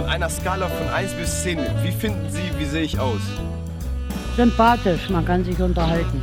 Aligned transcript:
Von 0.00 0.08
einer 0.08 0.30
Skala 0.30 0.66
von 0.66 0.88
1 0.88 1.12
bis 1.12 1.42
10, 1.42 1.58
wie 1.82 1.92
finden 1.92 2.30
Sie, 2.30 2.40
wie 2.58 2.64
sehe 2.64 2.84
ich 2.84 2.98
aus? 2.98 3.20
Sympathisch, 4.34 5.10
man 5.10 5.26
kann 5.26 5.44
sich 5.44 5.60
unterhalten. 5.60 6.22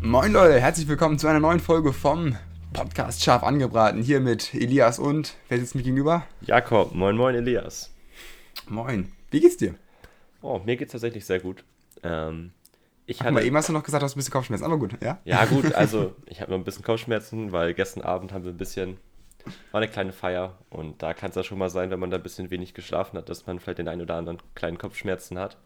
Moin 0.00 0.32
Leute, 0.32 0.58
herzlich 0.58 0.88
willkommen 0.88 1.18
zu 1.18 1.26
einer 1.26 1.38
neuen 1.38 1.60
Folge 1.60 1.92
vom 1.92 2.38
Podcast 2.72 3.22
Scharf 3.22 3.42
angebraten. 3.42 4.02
Hier 4.02 4.20
mit 4.20 4.54
Elias 4.54 4.98
und, 4.98 5.34
wer 5.50 5.58
sitzt 5.58 5.74
mir 5.74 5.82
gegenüber? 5.82 6.24
Jakob, 6.40 6.94
moin 6.94 7.14
moin 7.14 7.34
Elias. 7.34 7.92
Moin, 8.66 9.12
wie 9.30 9.40
geht's 9.40 9.58
dir? 9.58 9.74
Oh, 10.40 10.62
mir 10.64 10.78
geht's 10.78 10.92
tatsächlich 10.92 11.26
sehr 11.26 11.40
gut. 11.40 11.62
Ähm, 12.02 12.52
ich 13.04 13.18
Guck 13.18 13.32
mal, 13.32 13.44
eben 13.44 13.54
hast 13.54 13.68
du 13.68 13.74
noch 13.74 13.82
gesagt, 13.82 14.00
du 14.00 14.06
hast 14.06 14.16
ein 14.16 14.18
bisschen 14.18 14.32
Kopfschmerzen, 14.32 14.64
aber 14.64 14.78
gut, 14.78 14.96
ja? 15.02 15.18
Ja 15.26 15.44
gut, 15.44 15.74
also 15.74 16.14
ich 16.24 16.40
habe 16.40 16.52
noch 16.52 16.58
ein 16.58 16.64
bisschen 16.64 16.84
Kopfschmerzen, 16.84 17.52
weil 17.52 17.74
gestern 17.74 18.02
Abend 18.02 18.32
haben 18.32 18.44
wir 18.44 18.50
ein 18.50 18.56
bisschen, 18.56 18.96
war 19.70 19.80
eine 19.80 19.90
kleine 19.90 20.12
Feier 20.12 20.58
und 20.70 21.02
da 21.02 21.14
kann 21.14 21.30
es 21.30 21.36
ja 21.36 21.42
schon 21.42 21.58
mal 21.58 21.70
sein, 21.70 21.90
wenn 21.90 22.00
man 22.00 22.10
da 22.10 22.16
ein 22.16 22.22
bisschen 22.22 22.50
wenig 22.50 22.74
geschlafen 22.74 23.16
hat, 23.16 23.28
dass 23.28 23.46
man 23.46 23.58
vielleicht 23.58 23.78
den 23.78 23.88
einen 23.88 24.02
oder 24.02 24.16
anderen 24.16 24.38
kleinen 24.54 24.78
Kopfschmerzen 24.78 25.38
hat. 25.38 25.56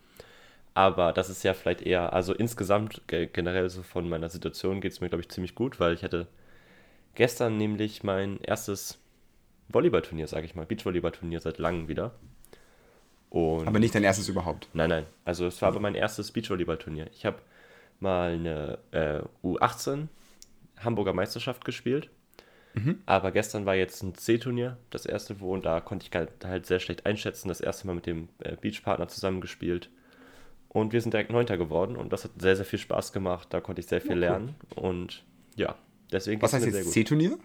Aber 0.74 1.12
das 1.12 1.30
ist 1.30 1.42
ja 1.42 1.54
vielleicht 1.54 1.82
eher, 1.82 2.12
also 2.12 2.34
insgesamt 2.34 3.02
generell 3.08 3.70
so 3.70 3.82
von 3.82 4.08
meiner 4.08 4.28
Situation 4.28 4.80
geht 4.80 4.92
es 4.92 5.00
mir, 5.00 5.08
glaube 5.08 5.22
ich, 5.22 5.30
ziemlich 5.30 5.54
gut, 5.54 5.80
weil 5.80 5.94
ich 5.94 6.04
hatte 6.04 6.26
gestern 7.14 7.56
nämlich 7.56 8.04
mein 8.04 8.38
erstes 8.42 8.98
Volleyballturnier, 9.68 10.26
sage 10.26 10.46
ich 10.46 10.54
mal, 10.54 10.66
Beachvolleyballturnier 10.66 11.40
seit 11.40 11.58
langem 11.58 11.88
wieder. 11.88 12.12
Und 13.30 13.66
aber 13.66 13.78
nicht 13.78 13.94
dein 13.94 14.04
erstes 14.04 14.28
überhaupt? 14.28 14.68
Nein, 14.72 14.90
nein. 14.90 15.06
Also 15.24 15.46
es 15.46 15.60
war 15.60 15.70
aber 15.70 15.80
mein 15.80 15.94
erstes 15.94 16.30
Beachvolleyballturnier. 16.30 17.08
Ich 17.12 17.26
habe 17.26 17.38
mal 17.98 18.32
eine 18.32 18.78
äh, 18.92 19.20
U18 19.44 20.08
Hamburger 20.78 21.12
Meisterschaft 21.12 21.64
gespielt. 21.64 22.10
Mhm. 22.76 23.00
Aber 23.06 23.32
gestern 23.32 23.64
war 23.64 23.74
jetzt 23.74 24.02
ein 24.02 24.14
C-Turnier, 24.14 24.76
das 24.90 25.06
erste, 25.06 25.40
wo, 25.40 25.52
und 25.54 25.64
da 25.64 25.80
konnte 25.80 26.06
ich 26.06 26.28
halt 26.44 26.66
sehr 26.66 26.78
schlecht 26.78 27.06
einschätzen. 27.06 27.48
Das 27.48 27.60
erste 27.60 27.86
Mal 27.86 27.94
mit 27.94 28.06
dem 28.06 28.28
äh, 28.40 28.56
Beachpartner 28.56 29.08
zusammengespielt. 29.08 29.88
Und 30.68 30.92
wir 30.92 31.00
sind 31.00 31.14
direkt 31.14 31.30
Neunter 31.30 31.56
geworden 31.56 31.96
und 31.96 32.12
das 32.12 32.24
hat 32.24 32.32
sehr, 32.38 32.54
sehr 32.54 32.66
viel 32.66 32.78
Spaß 32.78 33.14
gemacht. 33.14 33.48
Da 33.50 33.60
konnte 33.60 33.80
ich 33.80 33.86
sehr 33.86 34.02
viel 34.02 34.10
ja, 34.10 34.16
lernen. 34.16 34.54
Und 34.74 35.24
ja, 35.54 35.74
deswegen. 36.12 36.42
Was 36.42 36.52
heißt 36.52 36.66
jetzt 36.66 36.92
C-Turnier? 36.92 37.38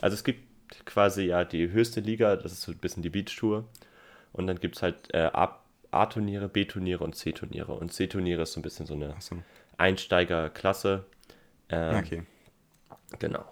Also 0.00 0.14
es 0.14 0.24
gibt 0.24 0.40
quasi 0.86 1.24
ja 1.24 1.44
die 1.44 1.70
höchste 1.70 2.00
Liga, 2.00 2.36
das 2.36 2.52
ist 2.52 2.62
so 2.62 2.72
ein 2.72 2.78
bisschen 2.78 3.02
die 3.02 3.10
Beach-Tour. 3.10 3.66
Und 4.32 4.46
dann 4.46 4.58
gibt 4.60 4.76
es 4.76 4.82
halt 4.82 5.12
äh, 5.12 5.30
A-Turniere, 5.90 6.48
B-Turniere 6.48 7.04
und 7.04 7.16
C-Turniere. 7.16 7.74
Und 7.74 7.92
C-Turniere 7.92 8.42
ist 8.42 8.54
so 8.54 8.60
ein 8.60 8.62
bisschen 8.62 8.86
so 8.86 8.94
eine 8.94 9.14
so. 9.18 9.36
Einsteigerklasse. 9.76 11.04
Ähm, 11.68 11.96
okay. 11.96 12.22
Genau. 13.18 13.44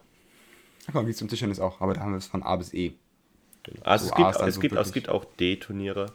Komm, 0.93 1.07
wie 1.07 1.15
zum 1.15 1.29
Tischtennis 1.29 1.61
auch, 1.61 1.81
aber 1.81 1.95
da 1.95 2.01
haben 2.01 2.13
wir 2.13 2.19
es 2.19 2.27
von 2.27 2.43
A 2.43 2.57
bis 2.57 2.73
E. 2.73 2.95
Genau. 3.63 3.83
Also 3.83 4.07
es, 4.07 4.15
gibt, 4.15 4.29
es, 4.29 4.55
so 4.55 4.61
gibt, 4.61 4.77
es 4.77 4.93
gibt 4.93 5.09
auch 5.09 5.25
D-Turniere 5.25 6.13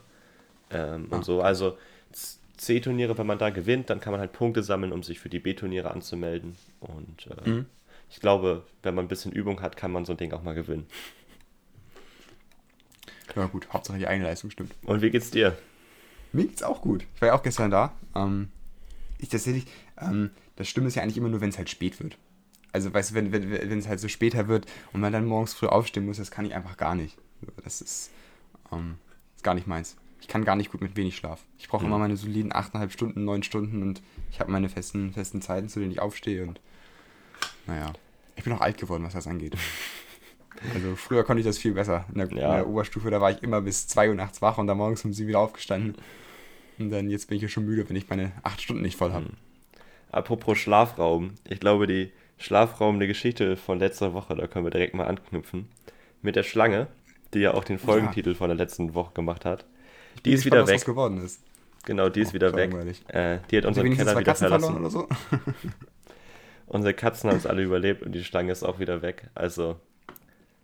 ähm, 0.71 1.07
ah. 1.11 1.15
und 1.15 1.25
so. 1.25 1.41
Also 1.41 1.77
C-Turniere, 2.57 3.17
wenn 3.17 3.27
man 3.27 3.37
da 3.37 3.49
gewinnt, 3.49 3.89
dann 3.89 3.99
kann 3.99 4.11
man 4.11 4.19
halt 4.19 4.33
Punkte 4.33 4.63
sammeln, 4.63 4.91
um 4.91 5.03
sich 5.03 5.19
für 5.19 5.29
die 5.29 5.39
B-Turniere 5.39 5.91
anzumelden. 5.91 6.55
Und 6.79 7.27
äh, 7.27 7.49
mhm. 7.49 7.65
ich 8.09 8.19
glaube, 8.19 8.63
wenn 8.81 8.95
man 8.95 9.05
ein 9.05 9.09
bisschen 9.09 9.31
Übung 9.31 9.61
hat, 9.61 9.77
kann 9.77 9.91
man 9.91 10.05
so 10.05 10.13
ein 10.13 10.17
Ding 10.17 10.31
auch 10.33 10.43
mal 10.43 10.55
gewinnen. 10.55 10.87
Ja 13.35 13.45
gut, 13.47 13.67
Hauptsache 13.73 13.97
die 13.97 14.07
eigene 14.07 14.27
Leistung 14.27 14.51
stimmt. 14.51 14.73
Und 14.83 15.01
wie 15.01 15.09
geht's 15.09 15.31
dir? 15.31 15.57
Mir 16.31 16.45
geht's 16.45 16.63
auch 16.63 16.81
gut. 16.81 17.05
Ich 17.15 17.21
war 17.21 17.29
ja 17.29 17.35
auch 17.35 17.43
gestern 17.43 17.71
da. 17.71 17.93
Ähm, 18.15 18.49
ich 19.17 19.29
tatsächlich, 19.29 19.65
ähm, 19.99 20.31
das 20.55 20.67
Stimme 20.67 20.87
ist 20.87 20.95
ja 20.95 21.03
eigentlich 21.03 21.17
immer 21.17 21.29
nur, 21.29 21.41
wenn 21.41 21.49
es 21.49 21.57
halt 21.57 21.69
spät 21.69 21.99
wird. 21.99 22.17
Also 22.73 22.93
weißt 22.93 23.11
du, 23.11 23.15
wenn, 23.15 23.31
wenn, 23.31 23.51
wenn 23.51 23.79
es 23.79 23.87
halt 23.87 23.99
so 23.99 24.07
später 24.07 24.47
wird 24.47 24.65
und 24.91 24.99
man 24.99 25.13
dann 25.13 25.25
morgens 25.25 25.53
früh 25.53 25.67
aufstehen 25.67 26.05
muss, 26.05 26.17
das 26.17 26.31
kann 26.31 26.45
ich 26.45 26.55
einfach 26.55 26.75
gar 26.75 26.95
nicht. 26.95 27.17
Das 27.63 27.81
ist, 27.81 28.11
ähm, 28.71 28.95
ist 29.35 29.43
gar 29.43 29.53
nicht 29.53 29.67
meins. 29.67 29.95
Ich 30.19 30.27
kann 30.27 30.43
gar 30.43 30.55
nicht 30.55 30.71
gut 30.71 30.81
mit 30.81 30.95
wenig 30.95 31.15
Schlaf. 31.15 31.43
Ich 31.59 31.67
brauche 31.67 31.83
mhm. 31.83 31.89
immer 31.89 31.99
meine 31.99 32.17
soliden 32.17 32.51
8,5 32.51 32.89
Stunden, 32.89 33.25
9 33.25 33.43
Stunden 33.43 33.83
und 33.83 34.01
ich 34.31 34.39
habe 34.39 34.51
meine 34.51 34.69
festen, 34.69 35.13
festen 35.13 35.41
Zeiten, 35.41 35.69
zu 35.69 35.79
denen 35.79 35.91
ich 35.91 35.99
aufstehe 35.99 36.43
und 36.43 36.59
naja. 37.67 37.93
Ich 38.35 38.43
bin 38.43 38.53
auch 38.53 38.61
alt 38.61 38.77
geworden, 38.77 39.03
was 39.03 39.13
das 39.13 39.27
angeht. 39.27 39.55
Also 40.73 40.95
früher 40.95 41.23
konnte 41.25 41.41
ich 41.41 41.45
das 41.45 41.57
viel 41.57 41.73
besser. 41.73 42.05
In 42.09 42.19
der, 42.19 42.27
ja. 42.27 42.33
in 42.33 42.37
der, 42.37 42.67
Oberstufe, 42.67 43.09
da 43.09 43.19
war 43.19 43.31
ich 43.31 43.41
immer 43.43 43.59
bis 43.59 43.87
2 43.87 44.09
Uhr 44.09 44.15
nachts 44.15 44.41
wach 44.41 44.59
und 44.59 44.67
dann 44.67 44.77
morgens 44.77 45.03
um 45.03 45.11
7 45.11 45.27
wieder 45.27 45.39
aufgestanden. 45.39 45.95
Und 46.79 46.89
dann 46.91 47.09
jetzt 47.09 47.27
bin 47.27 47.35
ich 47.35 47.41
ja 47.41 47.49
schon 47.49 47.65
müde, 47.65 47.89
wenn 47.89 47.95
ich 47.95 48.07
meine 48.07 48.31
8 48.43 48.61
Stunden 48.61 48.83
nicht 48.83 48.95
voll 48.95 49.11
habe. 49.11 49.25
Hm. 49.25 49.33
Apropos 50.11 50.59
Schlafraum. 50.59 51.33
Ich 51.49 51.59
glaube, 51.59 51.87
die 51.87 52.13
Schlafraum, 52.37 52.95
eine 52.95 53.07
Geschichte 53.07 53.55
von 53.55 53.79
letzter 53.79 54.13
Woche, 54.13 54.35
da 54.35 54.47
können 54.47 54.65
wir 54.65 54.71
direkt 54.71 54.93
mal 54.95 55.07
anknüpfen. 55.07 55.69
Mit 56.21 56.35
der 56.35 56.43
Schlange, 56.43 56.87
die 57.33 57.39
ja 57.39 57.53
auch 57.53 57.63
den 57.63 57.79
Folgentitel 57.79 58.29
ja. 58.31 58.35
von 58.35 58.49
der 58.49 58.57
letzten 58.57 58.93
Woche 58.93 59.13
gemacht 59.13 59.45
hat. 59.45 59.65
Die 60.25 60.33
ist 60.33 60.45
wieder 60.45 60.67
weg. 60.67 60.75
Was 60.75 60.85
geworden 60.85 61.23
ist. 61.23 61.41
Genau, 61.85 62.09
die 62.09 62.21
ist 62.21 62.31
oh, 62.31 62.33
wieder 62.35 62.53
weg. 62.55 62.73
Äh, 63.07 63.39
die 63.51 63.57
hat 63.57 63.65
unseren 63.65 63.93
Keller 63.93 64.11
wieder 64.11 64.23
Katzen 64.23 64.47
verlassen. 64.47 64.77
Oder 64.77 64.89
so? 64.89 65.07
Unsere 66.67 66.93
Katzen 66.93 67.29
haben 67.29 67.37
es 67.37 67.45
alle 67.45 67.61
überlebt 67.61 68.03
und 68.03 68.13
die 68.13 68.23
Schlange 68.23 68.51
ist 68.51 68.63
auch 68.63 68.79
wieder 68.79 69.01
weg. 69.01 69.29
Also 69.35 69.77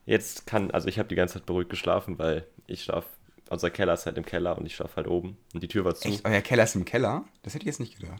Jetzt 0.09 0.47
kann, 0.47 0.71
also 0.71 0.87
ich 0.87 0.97
habe 0.97 1.07
die 1.07 1.13
ganze 1.13 1.35
Zeit 1.35 1.45
beruhigt 1.45 1.69
geschlafen, 1.69 2.17
weil 2.17 2.43
ich 2.65 2.83
schlafe, 2.83 3.07
unser 3.51 3.69
Keller 3.69 3.93
ist 3.93 4.07
halt 4.07 4.17
im 4.17 4.25
Keller 4.25 4.57
und 4.57 4.65
ich 4.65 4.75
schlafe 4.75 4.95
halt 4.95 5.07
oben 5.07 5.37
und 5.53 5.61
die 5.61 5.67
Tür 5.67 5.85
war 5.85 5.93
zu. 5.93 6.07
Echt? 6.07 6.25
Euer 6.25 6.41
Keller 6.41 6.63
ist 6.63 6.75
im 6.75 6.83
Keller? 6.83 7.25
Das 7.43 7.53
hätte 7.53 7.61
ich 7.61 7.67
jetzt 7.67 7.79
nicht 7.79 7.99
gedacht. 7.99 8.19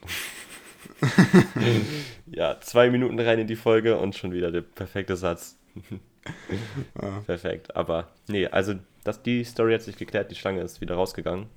ja, 2.28 2.60
zwei 2.62 2.90
Minuten 2.90 3.20
rein 3.20 3.40
in 3.40 3.48
die 3.48 3.56
Folge 3.56 3.98
und 3.98 4.16
schon 4.16 4.32
wieder 4.32 4.52
der 4.52 4.62
perfekte 4.62 5.16
Satz. 5.16 5.58
ah. 6.96 7.22
Perfekt, 7.26 7.76
aber 7.76 8.10
nee, 8.28 8.48
also 8.48 8.76
das, 9.04 9.22
die 9.24 9.44
Story 9.44 9.74
hat 9.74 9.82
sich 9.82 9.98
geklärt, 9.98 10.32
die 10.32 10.36
Schlange 10.36 10.62
ist 10.62 10.82
wieder 10.82 10.96
rausgegangen 10.96 11.48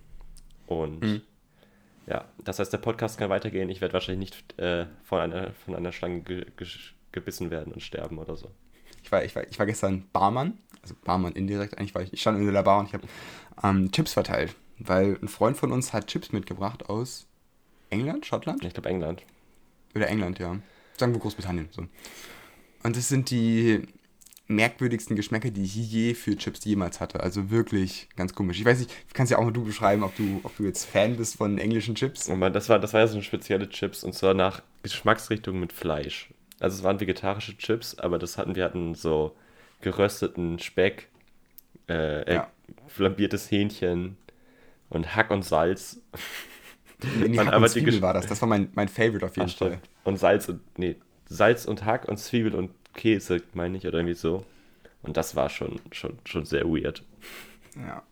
und 0.66 1.02
mhm. 1.02 1.22
ja, 2.06 2.24
das 2.44 2.58
heißt, 2.58 2.72
der 2.72 2.78
Podcast 2.78 3.18
kann 3.18 3.30
weitergehen. 3.30 3.68
Ich 3.68 3.80
werde 3.80 3.94
wahrscheinlich 3.94 4.30
nicht 4.30 4.58
äh, 4.58 4.86
von, 5.02 5.20
einer, 5.20 5.52
von 5.52 5.74
einer 5.74 5.92
Schlange 5.92 6.20
ge 6.20 6.46
ge 6.56 6.66
gebissen 7.10 7.50
werden 7.50 7.74
und 7.74 7.82
sterben 7.82 8.18
oder 8.18 8.36
so 8.36 8.50
war, 9.12 9.24
ich 9.24 9.36
war, 9.36 9.46
ich 9.48 9.58
war 9.58 9.66
gestern 9.66 10.08
Barmann, 10.12 10.58
also 10.82 10.94
Barmann 11.04 11.34
indirekt 11.34 11.78
eigentlich, 11.78 11.94
weil 11.94 12.04
ich, 12.04 12.12
ich 12.14 12.20
stand 12.20 12.38
in 12.38 12.52
der 12.52 12.62
Bar 12.62 12.80
und 12.80 12.86
ich 12.86 12.94
habe 12.94 13.06
ähm, 13.62 13.92
Chips 13.92 14.14
verteilt, 14.14 14.56
weil 14.78 15.18
ein 15.22 15.28
Freund 15.28 15.56
von 15.56 15.70
uns 15.70 15.92
hat 15.92 16.08
Chips 16.08 16.32
mitgebracht 16.32 16.88
aus 16.88 17.28
England, 17.92 18.26
Schottland? 18.26 18.64
Ich 18.64 18.72
glaube 18.74 18.88
England. 18.88 19.22
Oder 19.94 20.08
England, 20.08 20.38
ja. 20.38 20.58
Sagen 20.96 21.12
wir 21.12 21.20
Großbritannien. 21.20 21.68
So. 21.70 21.86
Und 22.82 22.96
das 22.96 23.08
sind 23.08 23.30
die 23.30 23.86
merkwürdigsten 24.48 25.16
Geschmäcker, 25.16 25.50
die 25.50 25.62
ich 25.62 25.74
je 25.74 26.14
für 26.14 26.36
Chips 26.36 26.64
jemals 26.64 27.00
hatte. 27.00 27.20
Also 27.20 27.50
wirklich 27.50 28.08
ganz 28.16 28.34
komisch. 28.34 28.58
Ich 28.58 28.64
weiß 28.64 28.80
nicht, 28.80 28.92
kannst 29.14 29.30
ja 29.30 29.38
auch 29.38 29.44
mal 29.44 29.52
du 29.52 29.64
beschreiben, 29.64 30.02
ob 30.02 30.16
du, 30.16 30.40
ob 30.42 30.56
du 30.56 30.64
jetzt 30.64 30.84
Fan 30.84 31.16
bist 31.16 31.36
von 31.36 31.58
englischen 31.58 31.94
Chips. 31.94 32.26
Das 32.26 32.68
war, 32.68 32.78
das 32.78 32.92
war 32.92 33.00
ja 33.00 33.06
so 33.06 33.14
eine 33.14 33.22
spezielle 33.22 33.68
Chips 33.68 34.04
und 34.04 34.14
zwar 34.14 34.34
nach 34.34 34.62
Geschmacksrichtung 34.82 35.58
mit 35.60 35.72
Fleisch. 35.72 36.30
Also 36.60 36.78
es 36.78 36.82
waren 36.82 37.00
vegetarische 37.00 37.56
Chips, 37.56 37.98
aber 37.98 38.18
das 38.18 38.38
hatten 38.38 38.54
wir 38.54 38.64
hatten 38.64 38.94
so 38.94 39.34
gerösteten 39.80 40.58
Speck, 40.58 41.08
äh, 41.88 42.34
ja. 42.34 42.50
flambiertes 42.86 43.50
Hähnchen 43.50 44.16
und 44.88 45.16
Hack 45.16 45.30
und 45.30 45.44
Salz. 45.44 46.00
Nee, 47.18 47.38
Hack 47.38 47.56
und 47.56 47.68
Zwiebel 47.68 48.00
war 48.02 48.14
das. 48.14 48.26
Das 48.26 48.40
war 48.40 48.48
mein, 48.48 48.70
mein 48.74 48.88
Favorite 48.88 49.24
auf 49.24 49.36
jeden 49.36 49.50
Ach, 49.50 49.58
Fall. 49.58 49.78
Und 50.04 50.18
Salz 50.18 50.48
und 50.48 50.60
nee, 50.78 50.96
Salz 51.26 51.64
und 51.64 51.84
Hack 51.84 52.08
und 52.08 52.18
Zwiebel 52.18 52.54
und 52.54 52.70
Käse, 52.94 53.42
meine 53.54 53.78
ich, 53.78 53.86
oder 53.86 53.98
irgendwie 53.98 54.14
so. 54.14 54.44
Und 55.02 55.16
das 55.16 55.34
war 55.34 55.48
schon, 55.48 55.80
schon, 55.90 56.18
schon 56.24 56.44
sehr 56.44 56.64
weird. 56.66 57.02
Ja. 57.76 58.02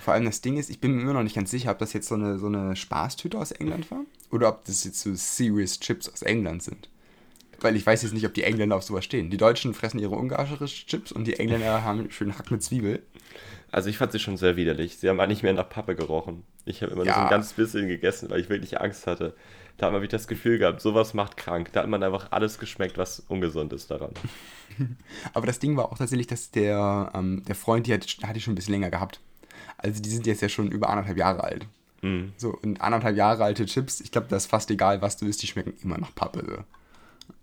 Vor 0.00 0.12
allem 0.12 0.26
das 0.26 0.42
Ding 0.42 0.58
ist, 0.58 0.68
ich 0.68 0.80
bin 0.80 0.92
mir 0.92 1.02
immer 1.02 1.14
noch 1.14 1.22
nicht 1.22 1.36
ganz 1.36 1.50
sicher, 1.50 1.70
ob 1.70 1.78
das 1.78 1.94
jetzt 1.94 2.08
so 2.08 2.14
eine, 2.14 2.38
so 2.38 2.46
eine 2.46 2.76
Spaßtüte 2.76 3.38
aus 3.38 3.52
England 3.52 3.90
war 3.90 4.00
oder 4.30 4.50
ob 4.50 4.64
das 4.66 4.84
jetzt 4.84 5.00
so 5.00 5.14
Serious 5.14 5.80
Chips 5.80 6.10
aus 6.10 6.20
England 6.20 6.62
sind. 6.62 6.90
Weil 7.60 7.76
ich 7.76 7.86
weiß 7.86 8.02
jetzt 8.02 8.12
nicht, 8.12 8.26
ob 8.26 8.34
die 8.34 8.42
Engländer 8.42 8.76
auf 8.76 8.82
sowas 8.82 9.06
stehen. 9.06 9.30
Die 9.30 9.38
Deutschen 9.38 9.72
fressen 9.72 9.98
ihre 9.98 10.16
ungarische 10.16 10.66
Chips 10.66 11.10
und 11.10 11.26
die 11.26 11.38
Engländer 11.38 11.82
haben 11.84 12.10
schön 12.10 12.36
Hack 12.36 12.50
mit 12.50 12.62
Zwiebel. 12.62 13.02
Also 13.74 13.90
ich 13.90 13.98
fand 13.98 14.12
sie 14.12 14.20
schon 14.20 14.36
sehr 14.36 14.54
widerlich. 14.54 14.98
Sie 14.98 15.08
haben 15.08 15.18
eigentlich 15.18 15.42
mehr 15.42 15.52
nach 15.52 15.68
Pappe 15.68 15.96
gerochen. 15.96 16.44
Ich 16.64 16.80
habe 16.80 16.92
immer 16.92 17.04
ja. 17.04 17.10
nur 17.10 17.14
so 17.14 17.20
ein 17.22 17.30
ganz 17.30 17.52
bisschen 17.54 17.88
gegessen, 17.88 18.30
weil 18.30 18.38
ich 18.38 18.48
wirklich 18.48 18.80
Angst 18.80 19.08
hatte. 19.08 19.34
Da 19.76 19.86
hat 19.86 19.92
man 19.92 20.00
wirklich 20.00 20.12
das 20.12 20.28
Gefühl 20.28 20.58
gehabt, 20.58 20.80
sowas 20.80 21.12
macht 21.12 21.36
krank. 21.36 21.72
Da 21.72 21.80
hat 21.80 21.88
man 21.88 22.00
einfach 22.04 22.30
alles 22.30 22.60
geschmeckt, 22.60 22.98
was 22.98 23.18
ungesund 23.26 23.72
ist 23.72 23.90
daran. 23.90 24.12
Aber 25.34 25.48
das 25.48 25.58
Ding 25.58 25.76
war 25.76 25.86
auch 25.90 25.98
tatsächlich, 25.98 26.28
dass 26.28 26.52
der, 26.52 27.10
ähm, 27.16 27.42
der 27.48 27.56
Freund, 27.56 27.88
die 27.88 27.92
hat, 27.92 28.06
hat 28.22 28.36
die 28.36 28.40
schon 28.40 28.52
ein 28.52 28.54
bisschen 28.54 28.74
länger 28.74 28.90
gehabt. 28.90 29.18
Also 29.76 30.00
die 30.00 30.10
sind 30.10 30.24
jetzt 30.28 30.40
ja 30.40 30.48
schon 30.48 30.70
über 30.70 30.88
anderthalb 30.88 31.18
Jahre 31.18 31.42
alt. 31.42 31.66
Mhm. 32.02 32.32
So, 32.36 32.56
und 32.62 32.80
anderthalb 32.80 33.16
Jahre 33.16 33.42
alte 33.42 33.66
Chips, 33.66 34.00
ich 34.00 34.12
glaube, 34.12 34.28
das 34.30 34.44
ist 34.44 34.50
fast 34.50 34.70
egal, 34.70 35.02
was 35.02 35.16
du 35.16 35.26
isst, 35.26 35.42
die 35.42 35.48
schmecken 35.48 35.74
immer 35.82 35.98
nach 35.98 36.14
Pappe. 36.14 36.44
So. 36.46 36.62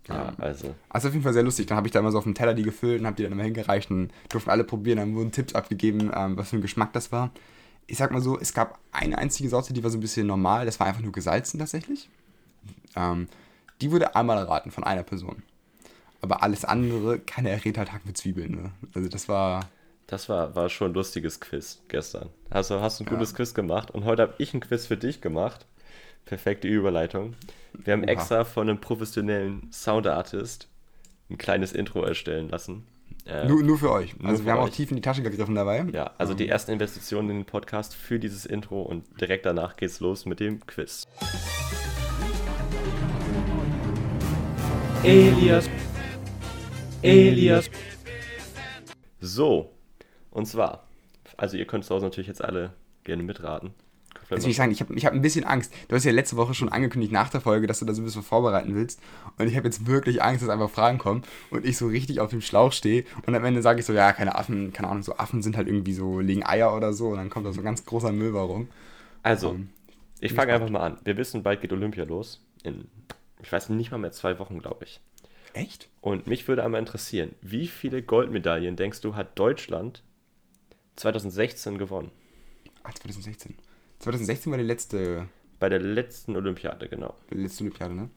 Ja, 0.08 0.32
also. 0.38 0.74
Also 0.88 1.08
auf 1.08 1.14
jeden 1.14 1.22
Fall 1.24 1.32
sehr 1.32 1.42
lustig. 1.44 1.66
Dann 1.66 1.76
habe 1.76 1.86
ich 1.86 1.92
da 1.92 2.00
immer 2.00 2.10
so 2.10 2.18
auf 2.18 2.24
dem 2.24 2.34
Teller 2.34 2.54
die 2.54 2.62
gefüllt 2.64 3.00
und 3.00 3.06
habe 3.06 3.16
die 3.16 3.22
dann 3.22 3.32
immer 3.32 3.44
hingereicht 3.44 3.90
und 3.90 4.10
durften 4.28 4.50
alle 4.50 4.64
probieren. 4.64 4.98
Dann 4.98 5.14
wurden 5.14 5.30
Tipps 5.32 5.54
abgegeben, 5.54 6.10
ähm, 6.14 6.36
was 6.36 6.50
für 6.50 6.56
ein 6.56 6.62
Geschmack 6.62 6.92
das 6.92 7.12
war. 7.12 7.30
Ich 7.86 7.98
sag 7.98 8.10
mal 8.10 8.20
so, 8.22 8.38
es 8.38 8.52
gab 8.54 8.78
eine 8.92 9.18
einzige 9.18 9.48
Sorte, 9.48 9.72
die 9.72 9.82
war 9.82 9.90
so 9.90 9.98
ein 9.98 10.00
bisschen 10.00 10.26
normal. 10.26 10.66
Das 10.66 10.80
war 10.80 10.86
einfach 10.86 11.02
nur 11.02 11.12
gesalzen 11.12 11.58
tatsächlich. 11.58 12.08
Ähm, 12.96 13.28
die 13.80 13.90
wurde 13.90 14.14
einmal 14.16 14.38
erraten 14.38 14.70
von 14.70 14.84
einer 14.84 15.02
Person. 15.02 15.42
Aber 16.20 16.42
alles 16.42 16.64
andere, 16.64 17.18
keine 17.18 17.50
errät 17.50 17.78
halt 17.78 17.92
Hack 17.92 18.06
mit 18.06 18.16
Zwiebeln. 18.16 18.52
Ne? 18.52 18.70
Also 18.94 19.08
das 19.08 19.28
war. 19.28 19.68
Das 20.06 20.28
war, 20.28 20.54
war 20.54 20.68
schon 20.68 20.90
ein 20.90 20.94
lustiges 20.94 21.40
Quiz 21.40 21.80
gestern. 21.88 22.28
Also 22.50 22.80
hast 22.80 23.00
du 23.00 23.04
ein 23.04 23.06
Ja. 23.06 23.14
gutes 23.14 23.34
Quiz 23.34 23.54
gemacht 23.54 23.90
und 23.90 24.04
heute 24.04 24.22
habe 24.22 24.34
ich 24.38 24.52
ein 24.52 24.60
Quiz 24.60 24.86
für 24.86 24.96
dich 24.96 25.20
gemacht. 25.20 25.64
Perfekte 26.24 26.68
Überleitung. 26.68 27.34
Wir 27.74 27.94
haben 27.94 28.02
Oha. 28.04 28.10
extra 28.10 28.44
von 28.44 28.68
einem 28.68 28.80
professionellen 28.80 29.68
Soundartist 29.72 30.68
ein 31.30 31.38
kleines 31.38 31.72
Intro 31.72 32.02
erstellen 32.02 32.48
lassen. 32.48 32.86
Äh, 33.26 33.46
Nur, 33.46 33.62
nur 33.62 33.78
für 33.78 33.90
euch. 33.92 34.16
nur 34.18 34.28
Also 34.30 34.40
für 34.40 34.46
wir 34.46 34.52
haben 34.52 34.60
auch 34.60 34.64
euch. 34.64 34.72
tief 34.72 34.90
in 34.90 34.96
die 34.96 35.02
Tasche 35.02 35.22
gegriffen 35.22 35.54
dabei. 35.54 35.84
ja, 35.92 36.10
also 36.18 36.34
die 36.34 36.48
ersten 36.48 36.72
Investitionen 36.72 37.30
in 37.30 37.36
den 37.38 37.44
Podcast 37.44 37.94
für 37.94 38.18
dieses 38.18 38.46
Intro 38.46 38.82
und 38.82 39.04
direkt 39.20 39.46
danach 39.46 39.76
geht's 39.76 40.00
los 40.00 40.26
mit 40.26 40.40
dem 40.40 40.64
Quiz. 40.66 41.06
Elias. 45.04 45.68
Elias. 47.02 47.70
So, 49.20 49.72
und 50.30 50.46
zwar, 50.46 50.86
also 51.36 51.56
ihr 51.56 51.66
könnt 51.66 51.84
zu 51.84 51.94
Hause 51.94 52.06
natürlich 52.06 52.28
jetzt 52.28 52.42
alle 52.42 52.72
gerne 53.04 53.22
mitraten. 53.22 53.72
Will 54.36 54.50
ich 54.50 54.56
sagen, 54.56 54.72
ich 54.72 54.80
habe 54.80 54.94
ich 54.94 55.06
hab 55.06 55.12
ein 55.12 55.22
bisschen 55.22 55.44
Angst. 55.44 55.72
Du 55.88 55.96
hast 55.96 56.04
ja 56.04 56.12
letzte 56.12 56.36
Woche 56.36 56.54
schon 56.54 56.68
angekündigt 56.68 57.12
nach 57.12 57.28
der 57.28 57.40
Folge, 57.40 57.66
dass 57.66 57.78
du 57.78 57.84
da 57.84 57.94
so 57.94 58.02
ein 58.02 58.04
bisschen 58.04 58.22
vorbereiten 58.22 58.74
willst. 58.74 59.00
Und 59.38 59.46
ich 59.46 59.56
habe 59.56 59.66
jetzt 59.66 59.86
wirklich 59.86 60.22
Angst, 60.22 60.42
dass 60.42 60.48
einfach 60.48 60.70
Fragen 60.70 60.98
kommen 60.98 61.22
und 61.50 61.64
ich 61.64 61.76
so 61.76 61.86
richtig 61.86 62.20
auf 62.20 62.30
dem 62.30 62.40
Schlauch 62.40 62.72
stehe. 62.72 63.04
Und 63.26 63.34
am 63.34 63.44
Ende 63.44 63.62
sage 63.62 63.80
ich 63.80 63.86
so, 63.86 63.92
ja, 63.92 64.12
keine 64.12 64.34
Affen, 64.34 64.72
keine 64.72 64.88
Ahnung, 64.88 65.02
so 65.02 65.16
Affen 65.16 65.42
sind 65.42 65.56
halt 65.56 65.68
irgendwie 65.68 65.94
so, 65.94 66.20
legen 66.20 66.44
Eier 66.44 66.74
oder 66.76 66.92
so. 66.92 67.08
Und 67.08 67.16
dann 67.16 67.30
kommt 67.30 67.46
da 67.46 67.52
so 67.52 67.60
ein 67.60 67.64
ganz 67.64 67.84
großer 67.84 68.12
Müll 68.12 68.34
warum. 68.34 68.68
Also, 69.22 69.50
Ähm, 69.50 69.68
ich 70.20 70.32
fange 70.34 70.52
einfach 70.52 70.70
mal 70.70 70.80
an. 70.80 70.98
Wir 71.04 71.16
wissen, 71.16 71.42
bald 71.42 71.60
geht 71.60 71.72
Olympia 71.72 72.04
los. 72.04 72.44
In, 72.62 72.88
ich 73.42 73.50
weiß 73.50 73.70
nicht 73.70 73.90
mal 73.90 73.98
mehr 73.98 74.12
zwei 74.12 74.38
Wochen, 74.38 74.60
glaube 74.60 74.84
ich. 74.84 75.00
Echt? 75.52 75.88
Und 76.00 76.26
mich 76.26 76.48
würde 76.48 76.64
einmal 76.64 76.78
interessieren, 76.80 77.34
wie 77.40 77.66
viele 77.66 78.02
Goldmedaillen 78.02 78.76
denkst 78.76 79.00
du 79.00 79.14
hat 79.16 79.38
Deutschland 79.38 80.02
2016 80.96 81.78
gewonnen? 81.78 82.10
Ah, 82.84 82.90
2016. 82.92 83.54
2016 84.02 84.50
war 84.50 84.58
die 84.58 84.64
letzte, 84.64 85.28
Bei 85.58 85.68
der 85.68 85.78
letzten 85.78 86.36
Olympiade, 86.36 86.88
genau. 86.88 87.14
die 87.30 87.38
letzte 87.38 87.62
Olympiade, 87.64 87.94
ne? 87.94 88.10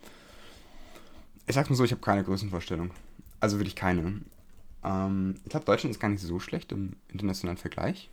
Ich 1.47 1.53
sag's 1.53 1.69
mal 1.69 1.75
so, 1.75 1.83
ich 1.83 1.91
habe 1.91 2.01
keine 2.01 2.23
Größenvorstellung. 2.23 2.91
Also 3.39 3.59
wirklich 3.59 3.75
keine. 3.75 4.21
Ähm, 4.83 5.35
ich 5.43 5.49
glaube, 5.49 5.65
Deutschland 5.65 5.93
ist 5.93 5.99
gar 5.99 6.09
nicht 6.09 6.21
so 6.21 6.39
schlecht 6.39 6.71
im 6.71 6.93
internationalen 7.07 7.57
Vergleich. 7.57 8.09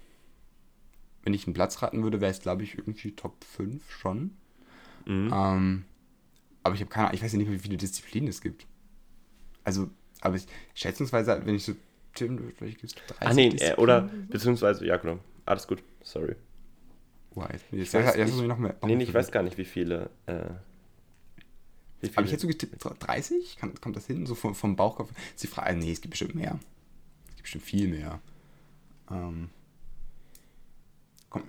Wenn 1.22 1.32
ich 1.32 1.46
einen 1.46 1.54
Platz 1.54 1.80
raten 1.82 2.02
würde, 2.02 2.20
wäre 2.20 2.30
es, 2.30 2.40
glaube 2.40 2.62
ich, 2.62 2.76
irgendwie 2.76 3.12
Top 3.12 3.42
5 3.44 3.90
schon. 3.90 4.32
Mhm. 5.06 5.30
Ähm, 5.32 5.84
aber 6.62 6.74
ich 6.74 6.80
habe 6.80 6.90
keine 6.90 7.06
Ahnung, 7.06 7.16
ich 7.16 7.22
weiß 7.22 7.32
ja 7.32 7.38
nicht 7.38 7.48
mehr, 7.48 7.56
wie 7.56 7.62
viele 7.62 7.78
Disziplinen 7.78 8.28
es 8.28 8.40
gibt. 8.40 8.66
Also, 9.64 9.88
aber 10.20 10.36
ich, 10.36 10.46
schätzungsweise, 10.74 11.40
wenn 11.44 11.54
ich 11.54 11.64
so 11.64 11.74
würde, 12.18 12.52
vielleicht 12.54 12.80
gibt 12.80 12.92
es 12.92 13.16
30 13.16 13.16
Ach 13.20 13.34
nee, 13.34 13.48
äh, 13.48 13.74
oder 13.76 14.10
beziehungsweise, 14.28 14.84
ja 14.84 14.98
genau. 14.98 15.18
Alles 15.46 15.66
gut, 15.66 15.82
sorry. 16.02 16.36
Wow, 17.34 17.48
jetzt, 17.52 17.64
jetzt, 17.70 17.88
Ich 17.88 17.94
weiß 17.94 18.04
jetzt, 18.06 18.16
jetzt 18.16 18.40
ich 18.40 18.46
noch 18.46 18.58
mehr. 18.58 18.76
Nee, 18.84 19.02
ich 19.02 19.12
weiß 19.14 19.30
gar 19.30 19.42
nicht, 19.42 19.56
wie 19.58 19.64
viele. 19.64 20.10
Äh, 20.26 20.44
wie 22.00 22.08
viele 22.08 22.18
Aber 22.18 22.26
ich 22.26 22.32
hätte 22.32 22.42
so 22.42 22.48
getippt, 22.48 22.84
30? 23.00 23.56
Kann, 23.58 23.74
kommt 23.80 23.96
das 23.96 24.06
hin? 24.06 24.26
So 24.26 24.34
vom, 24.34 24.54
vom 24.54 24.76
Bauchkopf? 24.76 25.10
Ist 25.34 25.42
die 25.42 25.46
Frage, 25.46 25.76
nee, 25.76 25.92
es 25.92 26.00
gibt 26.00 26.10
bestimmt 26.10 26.34
mehr. 26.34 26.58
Es 27.28 27.36
gibt 27.36 27.42
bestimmt 27.42 27.64
viel 27.64 27.88
mehr. 27.88 28.20
Ähm, 29.10 29.50
komm. 31.30 31.44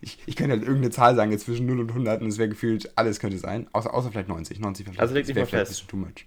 Ich, 0.00 0.18
ich 0.26 0.36
könnte 0.36 0.52
halt 0.52 0.62
irgendeine 0.62 0.90
Zahl 0.90 1.14
sagen, 1.16 1.30
jetzt 1.32 1.44
zwischen 1.46 1.66
0 1.66 1.80
und 1.80 1.90
100 1.90 2.20
und 2.22 2.28
es 2.28 2.38
wäre 2.38 2.48
gefühlt, 2.48 2.90
alles 2.98 3.18
könnte 3.20 3.38
sein. 3.38 3.68
Außer, 3.72 3.94
außer 3.94 4.10
vielleicht 4.10 4.28
90. 4.28 4.58
90 4.58 4.84
vielleicht. 4.84 5.00
Also 5.00 5.14
leg 5.14 5.26
dich 5.26 5.34
mal 5.36 5.46
fest. 5.46 5.82
ein 5.84 5.88
too 5.88 5.96
much. 5.96 6.26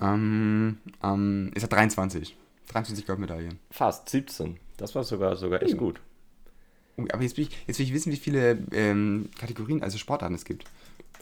Ähm, 0.00 0.78
ähm, 1.02 1.50
ist 1.54 1.62
ja 1.62 1.68
23. 1.68 2.36
23 2.68 3.06
Goldmedaillen. 3.06 3.58
fast 3.70 4.08
17. 4.08 4.58
Das 4.76 4.94
war 4.94 5.04
sogar, 5.04 5.36
sogar 5.36 5.62
echt 5.62 5.74
Oh. 5.74 5.78
gut. 5.78 6.00
Oh, 6.98 7.04
aber 7.12 7.22
jetzt 7.22 7.36
will, 7.38 7.44
ich, 7.44 7.56
jetzt 7.66 7.78
will 7.78 7.86
ich 7.86 7.94
wissen, 7.94 8.12
wie 8.12 8.16
viele 8.16 8.58
ähm, 8.72 9.30
Kategorien, 9.38 9.82
also 9.82 9.96
Sportarten 9.96 10.34
es 10.34 10.44
gibt. 10.44 10.64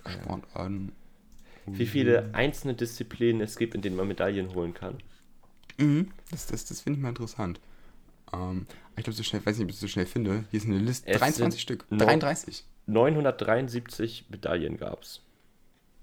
Sportarten. 0.06 0.90
Wie 1.66 1.86
viele 1.86 2.30
einzelne 2.32 2.74
Disziplinen 2.74 3.40
es 3.42 3.56
gibt, 3.56 3.74
in 3.74 3.82
denen 3.82 3.96
man 3.96 4.08
Medaillen 4.08 4.54
holen 4.54 4.72
kann. 4.74 4.98
Mhm, 5.78 6.10
das, 6.30 6.46
das, 6.46 6.64
das 6.64 6.80
finde 6.80 6.98
ich 6.98 7.02
mal 7.02 7.10
interessant. 7.10 7.60
Ähm, 8.32 8.66
ich 8.96 9.04
glaube, 9.04 9.16
so 9.16 9.22
schnell, 9.22 9.44
weiß 9.44 9.56
nicht, 9.58 9.64
ob 9.64 9.70
ich 9.70 9.74
es 9.76 9.80
so 9.80 9.88
schnell 9.88 10.06
finde. 10.06 10.44
Hier 10.50 10.58
ist 10.60 10.66
eine 10.66 10.78
Liste. 10.78 11.06
Es 11.08 11.18
23 11.18 11.52
sind 11.52 11.60
Stück. 11.60 11.84
neun- 11.90 11.98
33. 12.20 12.64
973 12.86 14.26
Medaillen 14.30 14.76
gab 14.78 15.02
es. 15.02 15.20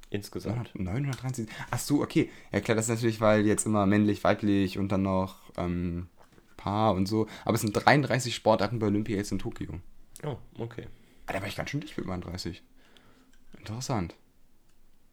Insgesamt. 0.09 0.69
930. 0.77 1.47
Ach 1.71 1.79
so, 1.79 2.01
okay. 2.03 2.29
Ja 2.51 2.59
klar, 2.59 2.75
das 2.75 2.85
ist 2.85 2.89
natürlich, 2.95 3.19
weil 3.19 3.47
jetzt 3.47 3.65
immer 3.65 3.85
männlich, 3.87 4.23
weiblich 4.23 4.77
und 4.77 4.91
dann 4.91 5.01
noch 5.01 5.37
ähm, 5.57 6.07
Paar 6.63 6.93
und 6.93 7.07
so. 7.07 7.27
Aber 7.43 7.55
es 7.55 7.61
sind 7.61 7.73
33 7.73 8.33
Sportarten 8.33 8.79
bei 8.79 8.87
Olympia 8.87 9.17
jetzt 9.17 9.33
in 9.33 9.39
Tokio. 9.39 9.81
Oh, 10.25 10.37
okay. 10.57 10.87
Da 11.27 11.41
war 11.41 11.47
ich 11.47 11.57
ganz 11.57 11.69
schön 11.69 11.81
dicht 11.81 11.97
mit 11.97 12.05
meinen 12.05 12.21
30. 12.21 12.63
Interessant. 13.57 14.15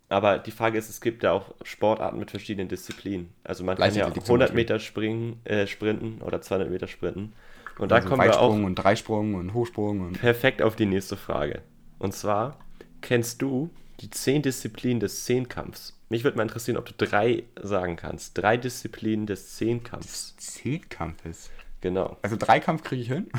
Aber 0.09 0.39
die 0.39 0.53
Frage 0.53 0.79
ist, 0.79 0.89
es 0.89 1.01
gibt 1.01 1.25
ja 1.25 1.33
auch 1.33 1.55
Sportarten 1.65 2.19
mit 2.19 2.31
verschiedenen 2.31 2.69
Disziplinen. 2.69 3.33
Also 3.43 3.65
man 3.65 3.77
kann 3.77 3.95
ja 3.95 4.07
Leichtathletik 4.07 4.27
zum 4.27 4.35
100 4.35 4.49
Beispiel. 4.49 4.61
Meter 4.61 4.79
springen, 4.79 5.41
äh, 5.45 5.67
sprinten 5.67 6.23
oder 6.23 6.41
200 6.41 6.71
Meter 6.71 6.87
sprinten. 6.87 7.33
Und 7.79 7.91
da 7.91 7.97
also 7.97 8.09
kommen 8.09 8.23
wir 8.23 8.41
auch 8.41 8.53
und 8.53 8.75
Dreisprung 8.77 9.35
und 9.35 9.53
Hochsprung 9.53 10.01
und. 10.01 10.21
perfekt 10.21 10.63
auf 10.63 10.77
die 10.77 10.87
nächste 10.87 11.17
Frage. 11.17 11.63
Und 11.99 12.15
zwar, 12.15 12.59
kennst 13.01 13.43
du 13.43 13.71
die 14.01 14.11
10 14.11 14.43
Disziplinen 14.43 15.01
des 15.01 15.25
Zehnkampfs? 15.25 15.99
Mich 16.09 16.25
würde 16.25 16.37
mal 16.37 16.43
interessieren, 16.43 16.77
ob 16.77 16.87
du 16.87 16.93
drei 16.97 17.45
sagen 17.61 17.97
kannst. 17.97 18.37
Drei 18.37 18.57
Disziplinen 18.57 19.27
des 19.27 19.57
Zehnkampfs. 19.57 20.37
Zehnkampfes. 20.37 21.51
Genau. 21.81 22.17
Also 22.23 22.37
Dreikampf 22.37 22.83
kriege 22.83 23.03
ich 23.03 23.09
hin. 23.09 23.31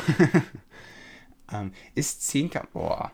ähm, 1.51 1.73
ist 1.95 2.27
Zehnkampf. 2.27 2.69
Boah. 2.71 3.11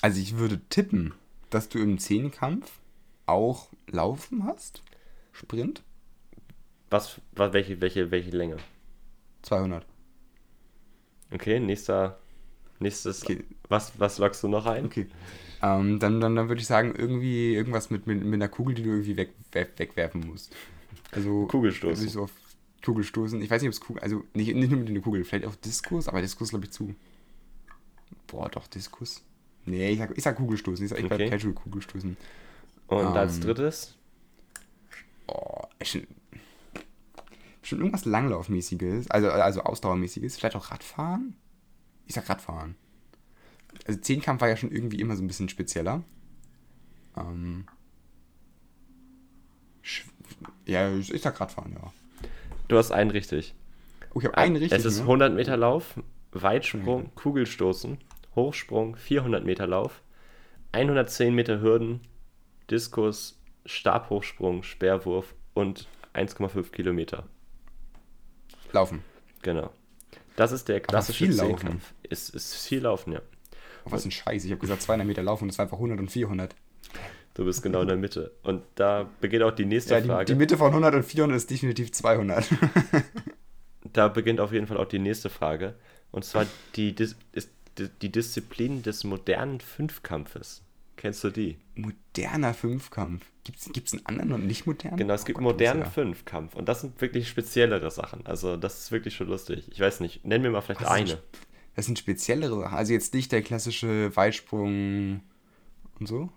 Also 0.00 0.20
ich 0.20 0.38
würde 0.38 0.60
tippen, 0.70 1.14
dass 1.50 1.68
du 1.68 1.78
im 1.78 1.98
Zehnkampf 1.98 2.80
auch 3.26 3.68
Laufen 3.86 4.44
hast. 4.44 4.82
Sprint. 5.32 5.82
Was, 6.88 7.20
was 7.32 7.52
welche, 7.52 7.80
welche, 7.80 8.10
welche 8.10 8.30
Länge? 8.30 8.56
200. 9.42 9.86
Okay, 11.32 11.60
nächster, 11.60 12.18
nächstes. 12.80 13.22
Okay. 13.22 13.44
Was, 13.68 13.92
was 14.00 14.18
lockst 14.18 14.42
du 14.42 14.48
noch 14.48 14.66
ein? 14.66 14.86
Okay. 14.86 15.06
Ähm, 15.62 15.98
dann, 15.98 16.20
dann, 16.20 16.36
dann 16.36 16.48
würde 16.48 16.60
ich 16.60 16.66
sagen, 16.66 16.94
irgendwie 16.96 17.54
irgendwas 17.54 17.90
mit, 17.90 18.06
mit, 18.06 18.24
mit 18.24 18.34
einer 18.34 18.48
Kugel, 18.48 18.74
die 18.74 18.82
du 18.82 18.90
irgendwie 18.90 19.16
weg, 19.16 19.32
weg, 19.52 19.72
wegwerfen 19.76 20.26
musst. 20.26 20.54
Also 21.12 21.46
Kugelstoßen. 21.46 22.06
Ich 22.06 22.12
so 22.12 22.22
auf 22.22 22.32
Kugelstoßen. 22.84 23.42
Ich 23.42 23.50
weiß 23.50 23.60
nicht, 23.60 23.68
ob 23.68 23.74
es 23.74 23.80
Kugel, 23.80 24.02
also 24.02 24.24
nicht, 24.32 24.54
nicht 24.54 24.70
nur 24.70 24.80
mit 24.80 24.88
einer 24.88 25.00
Kugel, 25.00 25.24
vielleicht 25.24 25.46
auch 25.46 25.54
Diskus, 25.56 26.08
aber 26.08 26.22
Diskus 26.22 26.50
glaube 26.50 26.64
ich 26.64 26.70
zu. 26.70 26.94
Boah, 28.26 28.48
doch, 28.48 28.66
Diskus. 28.68 29.22
Nee, 29.66 29.90
ich 29.90 29.98
sag, 29.98 30.16
ich 30.16 30.24
sag 30.24 30.36
Kugelstoßen. 30.36 30.84
Ich 30.84 30.90
sag, 30.90 30.98
ich 30.98 31.04
Okay. 31.04 31.16
bleib 31.16 31.30
Casual 31.30 31.52
Kugelstoßen. 31.52 32.16
Und 32.86 33.06
als 33.06 33.36
Ähm, 33.36 33.40
drittes? 33.42 33.96
Oh, 35.26 35.62
schon, 35.82 36.06
schon 37.62 37.78
irgendwas 37.78 38.04
Langlaufmäßiges, 38.04 39.10
also, 39.10 39.30
also 39.30 39.62
Ausdauermäßiges. 39.62 40.38
Vielleicht 40.38 40.56
auch 40.56 40.70
Radfahren? 40.70 41.36
Ich 42.06 42.14
sag 42.14 42.28
Radfahren. 42.28 42.74
Also 43.86 44.00
Zehnkampf 44.00 44.40
war 44.40 44.48
ja 44.48 44.56
schon 44.56 44.72
irgendwie 44.72 45.00
immer 45.00 45.16
so 45.16 45.22
ein 45.22 45.26
bisschen 45.26 45.48
spezieller. 45.48 46.02
Ähm, 47.16 47.66
ja, 50.66 50.94
ich 50.96 51.22
sag 51.22 51.40
Radfahren, 51.40 51.72
ja. 51.72 51.92
Du 52.68 52.78
hast 52.78 52.92
einen 52.92 53.10
richtig. 53.10 53.54
Oh, 54.14 54.20
ich 54.20 54.26
habe 54.26 54.36
einen 54.36 54.56
richtig. 54.56 54.78
Es 54.78 54.84
ist 54.84 54.98
ne? 54.98 55.02
100 55.02 55.34
Meter 55.34 55.56
Lauf, 55.56 55.94
Weitsprung, 56.32 57.14
Kugelstoßen, 57.14 57.98
Hochsprung, 58.36 58.96
400 58.96 59.44
Meter 59.44 59.66
Lauf, 59.66 60.02
110 60.72 61.34
Meter 61.34 61.60
Hürden, 61.60 62.00
Diskus, 62.70 63.40
Stabhochsprung, 63.66 64.62
Speerwurf 64.62 65.34
und 65.54 65.88
1,5 66.14 66.70
Kilometer. 66.70 67.26
Laufen. 68.72 69.02
Genau. 69.42 69.70
Das 70.36 70.52
ist 70.52 70.68
der 70.68 70.80
klassische. 70.80 71.30
Zehnkampf. 71.30 71.92
Ist, 72.02 72.34
ist 72.34 72.54
viel 72.54 72.82
Laufen, 72.82 73.12
ja. 73.12 73.20
Oh, 73.84 73.90
was 73.92 74.04
ein 74.04 74.10
Scheiß. 74.10 74.44
Ich 74.44 74.50
habe 74.50 74.60
gesagt 74.60 74.82
200 74.82 75.06
Meter 75.06 75.22
laufen 75.22 75.44
und 75.44 75.48
das 75.48 75.58
war 75.58 75.64
einfach 75.64 75.78
100 75.78 75.98
und 75.98 76.10
400. 76.10 76.54
Du 77.34 77.44
bist 77.44 77.62
genau 77.62 77.82
in 77.82 77.88
der 77.88 77.96
Mitte. 77.96 78.32
Und 78.42 78.62
da 78.74 79.08
beginnt 79.20 79.44
auch 79.44 79.52
die 79.54 79.64
nächste 79.64 79.94
Ja, 79.94 80.00
die, 80.00 80.08
Frage. 80.08 80.24
die 80.26 80.34
Mitte 80.34 80.56
von 80.58 80.68
100 80.68 80.94
und 80.96 81.04
400 81.04 81.36
ist 81.36 81.50
definitiv 81.50 81.92
200. 81.92 82.44
da 83.92 84.08
beginnt 84.08 84.40
auf 84.40 84.52
jeden 84.52 84.66
Fall 84.66 84.76
auch 84.76 84.86
die 84.88 84.98
nächste 84.98 85.30
Frage. 85.30 85.74
Und 86.10 86.24
zwar 86.24 86.46
die, 86.76 86.94
Dis 86.94 87.16
ist 87.32 87.50
die, 88.02 88.10
Disziplin 88.10 88.82
des 88.82 89.04
modernen 89.04 89.60
Fünfkampfes. 89.60 90.62
Kennst 90.96 91.24
du 91.24 91.30
die? 91.30 91.56
Moderner 91.76 92.52
Fünfkampf. 92.52 93.24
Gibt 93.44 93.86
es 93.86 93.92
einen 93.94 94.04
anderen 94.04 94.32
und 94.32 94.46
nicht 94.46 94.66
modernen? 94.66 94.98
Genau, 94.98 95.14
es 95.14 95.22
Oh 95.22 95.26
gibt 95.26 95.38
Gott, 95.38 95.44
modernen 95.44 95.82
ist 95.82 95.92
Fünfkampf. 95.94 96.54
Und 96.54 96.68
das 96.68 96.82
sind 96.82 97.00
wirklich 97.00 97.28
speziellere 97.28 97.90
Sachen. 97.90 98.26
Also, 98.26 98.56
das 98.58 98.80
ist 98.80 98.92
wirklich 98.92 99.14
schon 99.14 99.28
lustig. 99.28 99.68
Ich 99.72 99.80
weiß 99.80 100.00
nicht, 100.00 100.26
nenn 100.26 100.42
mir 100.42 100.50
mal 100.50 100.60
vielleicht 100.60 100.82
Was 100.82 100.88
ist 100.88 100.94
eine. 100.94 101.10
das? 101.10 101.18
Das 101.74 101.86
sind 101.86 101.98
speziellere 101.98 102.60
Sachen. 102.60 102.76
Also 102.76 102.92
jetzt 102.92 103.14
nicht 103.14 103.32
der 103.32 103.42
klassische 103.42 104.14
Weitsprung 104.16 105.20
und 105.98 106.06
so. 106.06 106.30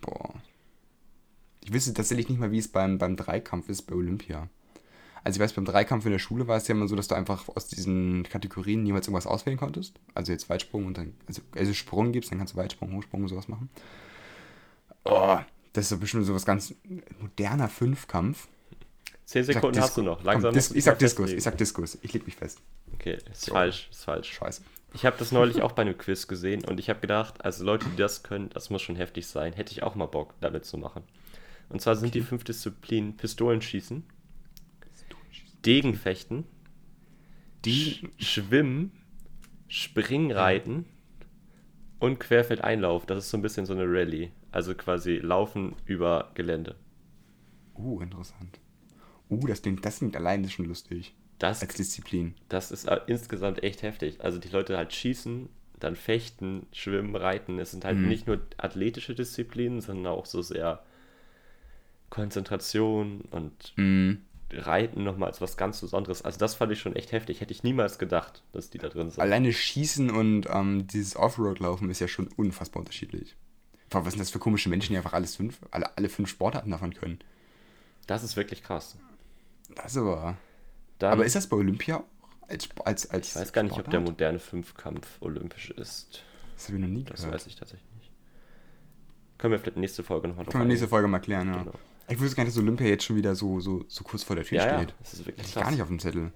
Boah. 0.00 0.34
Ich 1.62 1.72
wüsste 1.72 1.92
tatsächlich 1.92 2.28
nicht 2.28 2.38
mal, 2.38 2.50
wie 2.50 2.58
es 2.58 2.68
beim, 2.68 2.98
beim 2.98 3.16
Dreikampf 3.16 3.68
ist 3.68 3.82
bei 3.82 3.94
Olympia. 3.94 4.48
Also 5.24 5.36
ich 5.36 5.42
weiß, 5.42 5.52
beim 5.52 5.64
Dreikampf 5.64 6.06
in 6.06 6.12
der 6.12 6.18
Schule 6.18 6.48
war 6.48 6.56
es 6.56 6.68
ja 6.68 6.74
immer 6.74 6.88
so, 6.88 6.96
dass 6.96 7.08
du 7.08 7.14
einfach 7.14 7.48
aus 7.48 7.66
diesen 7.66 8.22
Kategorien 8.22 8.82
niemals 8.82 9.06
irgendwas 9.06 9.26
auswählen 9.26 9.58
konntest. 9.58 10.00
Also 10.14 10.32
jetzt 10.32 10.48
Weitsprung 10.48 10.86
und 10.86 10.96
dann, 10.96 11.14
also, 11.26 11.42
also 11.54 11.74
Sprung 11.74 12.12
gibst, 12.12 12.30
dann 12.30 12.38
kannst 12.38 12.54
du 12.54 12.58
Weitsprung, 12.58 12.94
Hochsprung 12.94 13.22
und 13.22 13.28
sowas 13.28 13.48
machen. 13.48 13.68
Oh, 15.04 15.38
das 15.72 15.84
ist 15.84 15.88
so 15.90 15.98
bestimmt 15.98 16.24
sowas 16.24 16.46
ganz 16.46 16.74
moderner 17.20 17.68
Fünfkampf. 17.68 18.48
Zehn 19.24 19.44
Sekunden 19.44 19.78
hast 19.80 19.96
du 19.96 20.02
noch. 20.02 20.22
Langsam 20.22 20.50
Komm, 20.50 20.54
Dis 20.54 20.70
ich 20.70 20.84
sag 20.84 20.98
Diskus, 20.98 21.30
ich 21.30 21.42
sag 21.42 21.58
Diskus. 21.58 21.98
Ich 22.00 22.14
leg 22.14 22.24
mich 22.24 22.36
fest. 22.36 22.60
Okay, 22.94 23.18
ist 23.30 23.42
so. 23.42 23.52
falsch, 23.52 23.88
ist 23.90 24.04
falsch. 24.04 24.32
Scheiße. 24.32 24.62
Ich 24.94 25.04
habe 25.04 25.16
das 25.18 25.32
neulich 25.32 25.62
auch 25.62 25.72
bei 25.72 25.82
einem 25.82 25.98
Quiz 25.98 26.26
gesehen 26.26 26.64
und 26.64 26.80
ich 26.80 26.88
habe 26.88 27.00
gedacht, 27.00 27.44
also 27.44 27.64
Leute, 27.64 27.86
die 27.90 27.96
das 27.96 28.22
können, 28.22 28.48
das 28.50 28.70
muss 28.70 28.82
schon 28.82 28.96
heftig 28.96 29.26
sein. 29.26 29.52
Hätte 29.52 29.72
ich 29.72 29.82
auch 29.82 29.94
mal 29.94 30.06
Bock, 30.06 30.34
damit 30.40 30.64
zu 30.64 30.78
machen. 30.78 31.02
Und 31.68 31.82
zwar 31.82 31.96
sind 31.96 32.08
okay. 32.08 32.20
die 32.20 32.24
fünf 32.24 32.44
Disziplinen 32.44 33.16
Pistolenschießen, 33.16 34.02
Degenfechten, 35.66 36.44
die 37.64 38.08
Schwimmen, 38.18 38.92
Springreiten 39.68 40.86
und 41.98 42.18
Querfeldeinlauf. 42.18 43.04
Das 43.04 43.18
ist 43.18 43.30
so 43.30 43.36
ein 43.36 43.42
bisschen 43.42 43.66
so 43.66 43.74
eine 43.74 43.84
Rallye. 43.84 44.30
Also 44.50 44.74
quasi 44.74 45.16
Laufen 45.16 45.76
über 45.84 46.30
Gelände. 46.34 46.76
Uh, 47.76 48.00
interessant. 48.00 48.58
Uh, 49.28 49.46
das 49.46 49.60
klingt, 49.60 49.84
das 49.84 49.98
klingt 49.98 50.16
alleine 50.16 50.48
schon 50.48 50.64
lustig. 50.64 51.14
Das, 51.38 51.62
als 51.62 51.74
Disziplin. 51.74 52.34
Das 52.48 52.70
ist 52.70 52.88
insgesamt 53.06 53.62
echt 53.62 53.82
heftig. 53.82 54.20
Also 54.20 54.38
die 54.38 54.48
Leute 54.48 54.76
halt 54.76 54.92
schießen, 54.92 55.48
dann 55.78 55.96
fechten, 55.96 56.66
schwimmen, 56.72 57.14
reiten. 57.14 57.58
Es 57.58 57.70
sind 57.70 57.84
halt 57.84 57.98
mhm. 57.98 58.08
nicht 58.08 58.26
nur 58.26 58.40
athletische 58.56 59.14
Disziplinen, 59.14 59.80
sondern 59.80 60.12
auch 60.12 60.26
so 60.26 60.42
sehr 60.42 60.82
Konzentration 62.10 63.22
und 63.30 63.74
mhm. 63.76 64.22
Reiten 64.50 65.04
nochmal 65.04 65.28
als 65.28 65.40
was 65.40 65.56
ganz 65.56 65.80
Besonderes. 65.80 66.22
Also 66.22 66.38
das 66.38 66.54
fand 66.54 66.72
ich 66.72 66.80
schon 66.80 66.96
echt 66.96 67.12
heftig. 67.12 67.40
Hätte 67.40 67.52
ich 67.52 67.62
niemals 67.62 67.98
gedacht, 67.98 68.42
dass 68.52 68.70
die 68.70 68.78
da 68.78 68.88
drin 68.88 69.10
sind. 69.10 69.20
Alleine 69.20 69.52
Schießen 69.52 70.10
und 70.10 70.46
ähm, 70.50 70.86
dieses 70.86 71.16
Offroad-Laufen 71.16 71.90
ist 71.90 72.00
ja 72.00 72.08
schon 72.08 72.28
unfassbar 72.28 72.80
unterschiedlich. 72.80 73.36
Was 73.90 74.12
sind 74.12 74.20
das 74.20 74.30
für 74.30 74.38
komische 74.38 74.68
Menschen, 74.68 74.92
die 74.92 74.98
einfach 74.98 75.14
alles 75.14 75.36
fünf, 75.36 75.60
alle, 75.70 75.96
alle 75.96 76.08
fünf 76.08 76.28
Sportarten 76.28 76.70
davon 76.70 76.94
können? 76.94 77.18
Das 78.06 78.22
ist 78.22 78.36
wirklich 78.36 78.62
krass. 78.62 78.96
Das 79.74 79.92
ist 79.92 79.98
aber. 79.98 80.36
Dann, 80.98 81.12
aber 81.12 81.24
ist 81.24 81.36
das 81.36 81.46
bei 81.46 81.56
Olympia 81.56 81.98
auch? 81.98 82.04
Als, 82.48 82.68
als, 82.80 83.10
als 83.10 83.28
ich 83.28 83.36
weiß 83.36 83.52
gar 83.52 83.62
nicht, 83.62 83.72
Sportart? 83.72 83.88
ob 83.88 83.90
der 83.90 84.00
moderne 84.00 84.38
Fünfkampf 84.38 85.20
olympisch 85.20 85.70
ist. 85.70 86.24
Das 86.54 86.68
habe 86.68 86.78
ich 86.78 86.82
noch 86.82 86.88
nie 86.88 87.04
gehört. 87.04 87.18
Das 87.18 87.30
weiß 87.30 87.46
ich 87.46 87.56
tatsächlich 87.56 87.92
nicht. 87.96 88.10
Können 89.36 89.52
wir 89.52 89.58
vielleicht 89.58 89.76
nächste 89.76 90.02
Folge 90.02 90.28
nochmal 90.28 90.44
drauf 90.44 90.52
Können 90.52 90.64
wir 90.64 90.68
nächste 90.68 90.88
Folge 90.88 91.08
mal 91.08 91.18
klären, 91.18 91.48
ja. 91.48 91.62
Genau. 91.62 91.74
Ich 92.08 92.18
wusste 92.18 92.36
gar 92.36 92.44
nicht, 92.44 92.56
dass 92.56 92.62
Olympia 92.62 92.86
jetzt 92.86 93.04
schon 93.04 93.16
wieder 93.16 93.34
so, 93.34 93.60
so, 93.60 93.84
so 93.86 94.02
kurz 94.02 94.24
vor 94.24 94.34
der 94.34 94.44
Tür 94.44 94.58
ja, 94.58 94.78
steht. 94.78 94.90
Ja, 94.90 94.96
das 94.98 95.12
ist 95.12 95.26
wirklich 95.26 95.36
das 95.36 95.48
ist 95.48 95.62
gar 95.62 95.70
nicht 95.70 95.82
auf 95.82 95.88
dem 95.88 95.98
Zettel. 95.98 96.32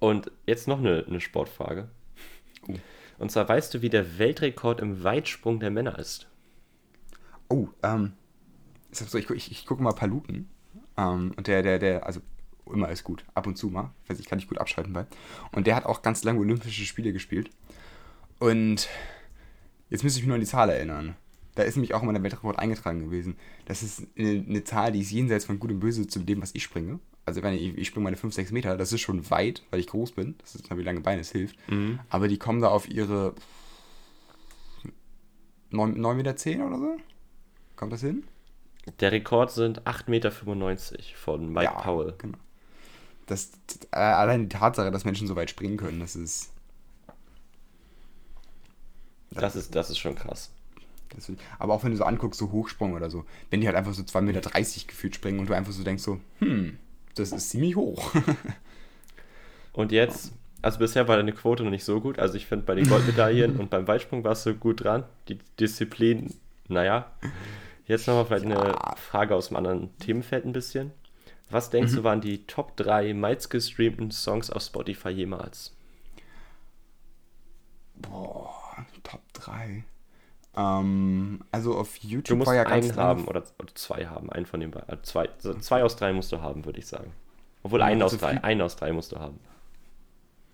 Und 0.00 0.32
jetzt 0.46 0.66
noch 0.66 0.78
eine, 0.78 1.04
eine 1.06 1.20
Sportfrage. 1.20 1.88
Uh. 2.68 2.74
Und 3.18 3.30
zwar 3.30 3.48
weißt 3.48 3.72
du, 3.72 3.82
wie 3.82 3.90
der 3.90 4.18
Weltrekord 4.18 4.80
im 4.80 5.04
Weitsprung 5.04 5.60
der 5.60 5.70
Männer 5.70 5.98
ist? 5.98 6.26
Oh, 7.48 7.68
ähm, 7.84 8.14
ich, 8.90 9.30
ich, 9.30 9.50
ich 9.52 9.66
gucke 9.66 9.82
mal 9.82 9.92
Paluten. 9.92 10.50
Ähm, 10.96 11.32
und 11.36 11.46
der, 11.46 11.62
der, 11.62 11.78
der, 11.78 12.04
also 12.04 12.20
immer 12.66 12.88
ist 12.90 13.04
gut, 13.04 13.24
ab 13.34 13.46
und 13.46 13.56
zu 13.56 13.68
mal. 13.68 13.90
Weiß 14.08 14.18
ich, 14.20 14.26
kann 14.26 14.38
ich 14.38 14.48
gut 14.48 14.58
abschalten 14.58 14.92
bei. 14.92 15.06
Und 15.52 15.66
der 15.66 15.76
hat 15.76 15.86
auch 15.86 16.02
ganz 16.02 16.24
lange 16.24 16.40
Olympische 16.40 16.84
Spiele 16.84 17.12
gespielt. 17.12 17.50
Und 18.38 18.88
jetzt 19.90 20.04
müsste 20.04 20.18
ich 20.18 20.24
mich 20.24 20.28
nur 20.28 20.34
an 20.36 20.40
die 20.40 20.46
Zahl 20.46 20.70
erinnern. 20.70 21.16
Da 21.54 21.64
ist 21.64 21.76
nämlich 21.76 21.94
auch 21.94 22.02
immer 22.02 22.12
der 22.12 22.22
Weltrekord 22.22 22.58
eingetragen 22.58 23.00
gewesen. 23.00 23.36
Das 23.66 23.82
ist 23.82 24.06
eine, 24.18 24.44
eine, 24.48 24.64
Zahl, 24.64 24.92
die 24.92 25.00
ist 25.00 25.10
jenseits 25.10 25.44
von 25.44 25.58
Gut 25.58 25.70
und 25.70 25.80
Böse 25.80 26.06
zu 26.06 26.20
dem, 26.20 26.40
was 26.40 26.54
ich 26.54 26.62
springe. 26.62 26.98
Also 27.26 27.42
wenn 27.42 27.54
ich, 27.54 27.76
ich 27.76 27.88
springe 27.88 28.04
meine 28.04 28.16
5, 28.16 28.34
6 28.34 28.52
Meter, 28.52 28.76
das 28.76 28.92
ist 28.92 29.00
schon 29.00 29.30
weit, 29.30 29.62
weil 29.70 29.80
ich 29.80 29.86
groß 29.86 30.12
bin. 30.12 30.34
Das 30.38 30.54
ist 30.54 30.74
wie 30.74 30.82
lange 30.82 31.00
Beine 31.00 31.20
es 31.20 31.30
hilft. 31.30 31.56
Mhm. 31.70 32.00
Aber 32.08 32.26
die 32.26 32.38
kommen 32.38 32.62
da 32.62 32.68
auf 32.68 32.88
ihre 32.88 33.34
9, 35.70 36.00
9 36.00 36.16
Meter 36.16 36.36
10 36.36 36.62
oder 36.62 36.78
so? 36.78 36.96
Kommt 37.76 37.92
das 37.92 38.00
hin? 38.00 38.24
Der 39.00 39.12
Rekord 39.12 39.50
sind 39.50 39.82
8,95 39.82 40.10
Meter 40.10 40.30
von 40.30 41.52
Mike 41.52 41.64
ja, 41.64 41.80
Powell. 41.80 42.14
Genau. 42.18 42.38
Das, 43.26 43.52
äh, 43.92 43.96
allein 43.96 44.42
die 44.42 44.48
Tatsache, 44.48 44.90
dass 44.90 45.04
Menschen 45.04 45.26
so 45.26 45.36
weit 45.36 45.50
springen 45.50 45.76
können, 45.76 46.00
das 46.00 46.16
ist. 46.16 46.50
Das, 49.30 49.40
das 49.40 49.56
ist, 49.56 49.74
das 49.74 49.90
ist 49.90 49.98
schon 49.98 50.14
krass. 50.14 50.50
Das, 51.14 51.30
aber 51.58 51.74
auch 51.74 51.84
wenn 51.84 51.92
du 51.92 51.96
so 51.96 52.04
anguckst, 52.04 52.38
so 52.38 52.50
Hochsprung 52.52 52.94
oder 52.94 53.10
so, 53.10 53.24
wenn 53.50 53.60
die 53.60 53.66
halt 53.66 53.76
einfach 53.76 53.94
so 53.94 54.02
2,30 54.02 54.20
Meter 54.22 54.50
gefühlt 54.86 55.14
springen 55.14 55.40
und 55.40 55.48
du 55.48 55.54
einfach 55.54 55.72
so 55.72 55.82
denkst 55.82 56.02
so, 56.02 56.20
hm, 56.38 56.78
das 57.14 57.32
ist 57.32 57.50
ziemlich 57.50 57.76
hoch. 57.76 58.12
und 59.72 59.92
jetzt, 59.92 60.32
also 60.62 60.78
bisher 60.78 61.08
war 61.08 61.16
deine 61.16 61.32
Quote 61.32 61.64
noch 61.64 61.70
nicht 61.70 61.84
so 61.84 62.00
gut. 62.00 62.18
Also 62.18 62.34
ich 62.34 62.46
finde 62.46 62.64
bei 62.64 62.74
den 62.74 62.88
Goldmedaillen 62.88 63.58
und 63.58 63.70
beim 63.70 63.86
Weitsprung 63.86 64.24
warst 64.24 64.46
du 64.46 64.54
gut 64.54 64.84
dran. 64.84 65.04
Die 65.28 65.38
Disziplin, 65.60 66.34
naja. 66.68 67.10
Jetzt 67.86 68.06
nochmal 68.06 68.26
vielleicht 68.26 68.44
eine 68.44 68.74
Frage 68.96 69.34
aus 69.34 69.48
einem 69.48 69.56
anderen 69.56 69.98
Themenfeld 69.98 70.44
ein 70.44 70.52
bisschen. 70.52 70.92
Was 71.52 71.70
denkst 71.70 71.92
mhm. 71.92 71.96
du, 71.96 72.04
waren 72.04 72.20
die 72.20 72.46
Top 72.46 72.76
3 72.76 73.12
meistgestreamten 73.14 74.10
Songs 74.10 74.50
auf 74.50 74.62
Spotify 74.62 75.10
jemals? 75.10 75.74
Boah, 77.94 78.86
Top 79.02 79.20
3. 79.34 79.84
Ähm, 80.54 81.40
also 81.50 81.76
auf 81.76 81.96
YouTube 81.98 82.24
du 82.24 82.36
musst 82.36 82.48
war 82.48 82.54
ja 82.54 82.64
ganz 82.64 82.90
einen 82.90 82.96
haben 82.96 83.24
oder, 83.26 83.42
oder, 83.58 83.74
zwei 83.74 84.06
haben, 84.06 84.30
einen 84.30 84.46
von 84.46 84.60
den 84.60 84.70
beiden. 84.70 84.88
Also 84.88 85.02
zwei, 85.02 85.28
also 85.28 85.54
zwei 85.54 85.82
aus 85.82 85.96
drei 85.96 86.12
musst 86.12 86.32
du 86.32 86.40
haben, 86.40 86.64
würde 86.64 86.78
ich 86.78 86.86
sagen. 86.86 87.12
Obwohl 87.62 87.80
ja, 87.80 87.86
einen 87.86 88.02
also 88.02 88.16
aus 88.16 88.20
drei, 88.20 88.42
einen 88.42 88.60
aus 88.62 88.76
drei 88.76 88.92
musst 88.92 89.12
du 89.12 89.18
haben. 89.18 89.38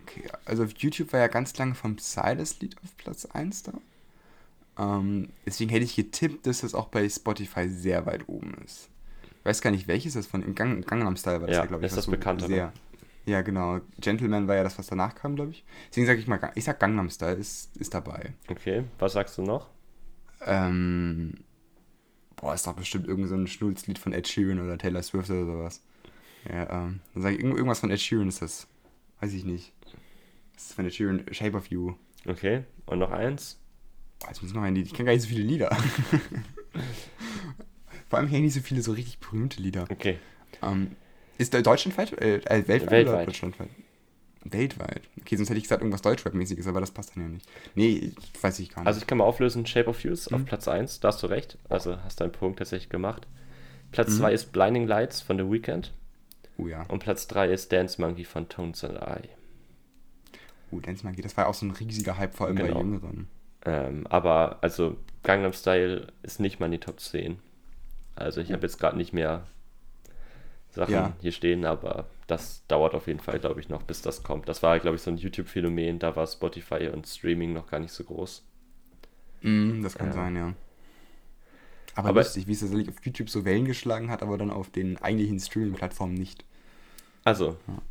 Okay, 0.02 0.28
also 0.44 0.64
auf 0.64 0.72
YouTube 0.78 1.12
war 1.12 1.20
ja 1.20 1.28
ganz 1.28 1.56
lange 1.58 1.74
vom 1.74 1.98
Silas 1.98 2.60
Lied 2.60 2.76
auf 2.82 2.96
Platz 2.96 3.24
1 3.26 3.64
da. 3.64 3.72
Ähm, 4.78 5.30
deswegen 5.46 5.70
hätte 5.70 5.84
ich 5.84 5.96
getippt, 5.96 6.46
dass 6.46 6.60
das 6.60 6.74
auch 6.74 6.88
bei 6.88 7.08
Spotify 7.08 7.68
sehr 7.68 8.06
weit 8.06 8.28
oben 8.28 8.54
ist. 8.64 8.88
Ich 9.48 9.50
weiß 9.50 9.62
gar 9.62 9.70
nicht, 9.70 9.88
welches 9.88 10.12
das 10.12 10.26
von 10.26 10.42
im 10.42 10.54
Gang, 10.54 10.86
Gangnam 10.86 11.16
Style 11.16 11.40
war 11.40 11.46
das 11.46 11.56
ja, 11.56 11.62
ja 11.62 11.66
glaube 11.66 11.82
ich. 11.82 11.90
Ist 11.90 11.96
das 11.96 12.04
so 12.04 12.10
bekannte. 12.10 12.48
Sehr, 12.48 12.70
ja, 13.24 13.40
genau. 13.40 13.80
Gentleman 13.98 14.46
war 14.46 14.56
ja 14.56 14.62
das, 14.62 14.78
was 14.78 14.88
danach 14.88 15.14
kam, 15.14 15.36
glaube 15.36 15.52
ich. 15.52 15.64
Deswegen 15.88 16.06
sage 16.06 16.20
ich 16.20 16.26
mal, 16.26 16.38
ich 16.54 16.64
sag 16.64 16.78
Gangnam 16.78 17.08
Style 17.08 17.36
ist, 17.36 17.74
ist 17.78 17.94
dabei. 17.94 18.34
Okay, 18.48 18.84
was 18.98 19.14
sagst 19.14 19.38
du 19.38 19.42
noch? 19.42 19.70
Ähm, 20.44 21.32
boah, 22.36 22.52
ist 22.52 22.66
doch 22.66 22.74
bestimmt 22.74 23.08
irgendein 23.08 23.28
so 23.30 23.36
ein 23.36 23.46
Schnulzlied 23.46 23.98
von 23.98 24.12
Ed 24.12 24.28
Sheeran 24.28 24.60
oder 24.60 24.76
Taylor 24.76 25.02
Swift 25.02 25.30
oder 25.30 25.46
sowas. 25.46 25.82
Ja, 26.46 26.68
ähm, 26.70 27.00
dann 27.14 27.22
sage 27.22 27.36
ich, 27.36 27.42
irgendwas 27.42 27.80
von 27.80 27.90
Ed 27.90 28.00
Sheeran 28.02 28.28
ist 28.28 28.42
das. 28.42 28.68
Weiß 29.20 29.32
ich 29.32 29.46
nicht. 29.46 29.72
Das 30.52 30.64
ist 30.64 30.74
von 30.74 30.84
Ed 30.84 30.92
Sheeran, 30.92 31.24
Shape 31.30 31.56
of 31.56 31.68
You. 31.68 31.94
Okay, 32.26 32.64
und 32.84 32.98
noch 32.98 33.12
eins? 33.12 33.58
Jetzt 34.26 34.42
muss 34.42 34.52
noch 34.52 34.60
ein 34.60 34.74
Lied. 34.74 34.88
Ich 34.88 34.92
kenne 34.92 35.06
gar 35.06 35.14
nicht 35.14 35.22
so 35.22 35.28
viele 35.28 35.44
Lieder. 35.44 35.74
Vor 38.08 38.18
allem 38.18 38.28
kenne 38.28 38.38
ich 38.38 38.44
nicht 38.44 38.54
so 38.54 38.60
viele 38.60 38.82
so 38.82 38.92
richtig 38.92 39.18
berühmte 39.18 39.60
Lieder. 39.60 39.84
Okay. 39.90 40.18
Ähm, 40.62 40.96
ist 41.36 41.54
Deutschlandweit? 41.54 42.12
Äh, 42.20 42.36
äh, 42.36 42.68
weltweit, 42.68 42.68
weltweit 42.68 43.08
oder 43.08 43.24
deutschlandweit? 43.26 43.68
Weltweit. 44.44 45.02
Okay, 45.20 45.36
sonst 45.36 45.50
hätte 45.50 45.58
ich 45.58 45.64
gesagt 45.64 45.82
irgendwas 45.82 46.02
Deutschrap-mäßiges, 46.02 46.66
aber 46.66 46.80
das 46.80 46.90
passt 46.90 47.14
dann 47.14 47.22
ja 47.22 47.28
nicht. 47.28 47.46
Nee, 47.74 48.12
weiß 48.40 48.58
ich 48.60 48.70
gar 48.70 48.82
nicht. 48.82 48.86
Also 48.86 49.00
ich 49.00 49.06
kann 49.06 49.18
mal 49.18 49.24
auflösen, 49.24 49.66
Shape 49.66 49.88
of 49.88 50.02
Youth 50.02 50.30
mhm. 50.30 50.36
auf 50.36 50.44
Platz 50.46 50.68
1, 50.68 51.00
da 51.00 51.08
hast 51.08 51.22
du 51.22 51.26
recht. 51.26 51.58
Also 51.68 51.98
hast 52.02 52.20
deinen 52.20 52.32
Punkt 52.32 52.58
tatsächlich 52.58 52.88
gemacht. 52.88 53.26
Platz 53.92 54.16
2 54.16 54.28
mhm. 54.28 54.34
ist 54.34 54.52
Blinding 54.52 54.86
Lights 54.86 55.20
von 55.20 55.38
The 55.38 55.50
Weeknd. 55.50 55.92
Oh 56.56 56.66
ja. 56.66 56.84
Und 56.88 57.00
Platz 57.00 57.26
3 57.28 57.52
ist 57.52 57.72
Dance 57.72 58.00
Monkey 58.00 58.24
von 58.24 58.48
Tones 58.48 58.84
and 58.84 58.98
I. 58.98 59.28
Oh, 60.70 60.80
Dance 60.80 61.04
Monkey, 61.04 61.22
das 61.22 61.36
war 61.36 61.44
ja 61.44 61.50
auch 61.50 61.54
so 61.54 61.66
ein 61.66 61.70
riesiger 61.70 62.18
Hype, 62.18 62.34
vor 62.34 62.46
allem 62.46 62.56
genau. 62.56 62.74
bei 62.74 62.80
Jüngeren. 62.80 63.28
Ähm, 63.64 64.06
aber 64.08 64.58
also 64.60 64.96
Gangnam 65.22 65.52
Style 65.52 66.08
ist 66.22 66.40
nicht 66.40 66.60
mal 66.60 66.66
in 66.66 66.72
die 66.72 66.78
Top 66.78 67.00
10. 67.00 67.38
Also 68.18 68.40
ich 68.40 68.52
habe 68.52 68.62
jetzt 68.62 68.78
gerade 68.78 68.96
nicht 68.96 69.12
mehr 69.12 69.46
Sachen 70.70 70.94
ja. 70.94 71.12
hier 71.20 71.32
stehen, 71.32 71.64
aber 71.64 72.06
das 72.26 72.66
dauert 72.66 72.94
auf 72.94 73.06
jeden 73.06 73.20
Fall, 73.20 73.38
glaube 73.38 73.60
ich, 73.60 73.68
noch, 73.68 73.82
bis 73.82 74.02
das 74.02 74.22
kommt. 74.22 74.48
Das 74.48 74.62
war, 74.62 74.78
glaube 74.78 74.96
ich, 74.96 75.02
so 75.02 75.10
ein 75.10 75.16
YouTube-Phänomen, 75.16 75.98
da 75.98 76.14
war 76.14 76.26
Spotify 76.26 76.88
und 76.88 77.06
Streaming 77.06 77.52
noch 77.52 77.66
gar 77.68 77.80
nicht 77.80 77.92
so 77.92 78.04
groß. 78.04 78.44
Mm, 79.42 79.82
das 79.82 79.94
kann 79.94 80.10
äh, 80.10 80.12
sein, 80.12 80.36
ja. 80.36 80.54
Aber, 81.94 82.10
aber 82.10 82.20
lustig, 82.20 82.46
wie 82.46 82.52
es 82.52 82.60
tatsächlich 82.60 82.88
auf 82.88 83.04
YouTube 83.04 83.30
so 83.30 83.44
Wellen 83.44 83.64
geschlagen 83.64 84.10
hat, 84.10 84.22
aber 84.22 84.38
dann 84.38 84.50
auf 84.50 84.70
den 84.70 84.98
eigentlichen 84.98 85.40
Streaming-Plattformen 85.40 86.14
nicht. 86.14 86.44
Also, 87.24 87.56
ja. 87.66 87.82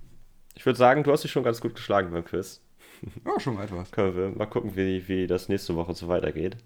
ich 0.55 0.65
würde 0.65 0.77
sagen, 0.77 1.03
du 1.03 1.11
hast 1.11 1.23
dich 1.23 1.31
schon 1.31 1.43
ganz 1.43 1.59
gut 1.59 1.75
geschlagen 1.75 2.11
beim 2.11 2.23
Quiz. 2.23 2.61
Ja, 3.25 3.39
schon 3.39 3.59
etwas. 3.59 3.91
Können 3.91 4.15
wir 4.15 4.29
mal 4.29 4.47
gucken, 4.47 4.75
wie, 4.75 5.07
wie 5.07 5.27
das 5.27 5.49
nächste 5.49 5.75
Woche 5.75 5.93
so 5.93 6.07
weitergeht. 6.07 6.57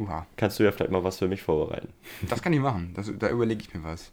Uha. 0.00 0.26
Kannst 0.36 0.58
du 0.58 0.62
ja 0.64 0.72
vielleicht 0.72 0.90
mal 0.90 1.04
was 1.04 1.18
für 1.18 1.28
mich 1.28 1.42
vorbereiten. 1.42 1.88
Das 2.28 2.42
kann 2.42 2.52
ich 2.52 2.60
machen. 2.60 2.92
Das, 2.94 3.10
da 3.18 3.28
überlege 3.28 3.62
ich 3.62 3.72
mir 3.74 3.84
was. 3.84 4.10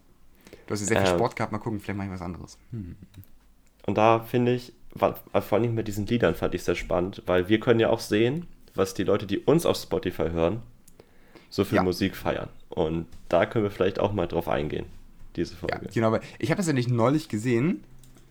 Du 0.68 0.74
hast 0.74 0.82
ja 0.82 0.88
sehr 0.88 1.02
viel 1.02 1.12
ähm, 1.12 1.16
Sport 1.16 1.36
gehabt, 1.36 1.52
mal 1.52 1.60
gucken, 1.60 1.80
vielleicht 1.80 1.98
mache 1.98 2.08
ich 2.08 2.14
was 2.14 2.22
anderes. 2.22 2.58
Hm. 2.72 2.96
Und 3.86 3.98
da 3.98 4.20
finde 4.20 4.54
ich, 4.54 4.74
war, 4.94 5.16
vor 5.42 5.58
allem 5.58 5.74
mit 5.76 5.88
diesen 5.88 6.06
Liedern 6.06 6.36
fand 6.36 6.54
ich 6.56 6.64
sehr 6.64 6.76
spannend, 6.76 7.24
weil 7.26 7.48
wir 7.48 7.60
können 7.60 7.80
ja 7.80 7.90
auch 7.90 8.02
sehen, 8.02 8.48
was 8.76 8.94
die 8.94 9.04
Leute, 9.04 9.26
die 9.26 9.40
uns 9.40 9.66
auf 9.66 9.78
Spotify 9.78 10.30
hören, 10.30 10.62
so 11.50 11.64
viel 11.64 11.78
ja. 11.78 11.84
Musik 11.84 12.16
feiern. 12.16 12.50
Und 12.70 13.08
da 13.30 13.46
können 13.46 13.64
wir 13.64 13.72
vielleicht 13.72 14.00
auch 14.00 14.12
mal 14.14 14.28
drauf 14.28 14.48
eingehen. 14.50 14.86
diese 15.36 15.54
Ja, 15.54 15.60
Folge. 15.60 15.88
genau, 15.94 16.08
aber 16.08 16.20
ich 16.40 16.52
habe 16.52 16.58
das 16.58 16.68
ja 16.68 16.74
nicht 16.74 16.90
neulich 16.90 17.30
gesehen, 17.30 17.84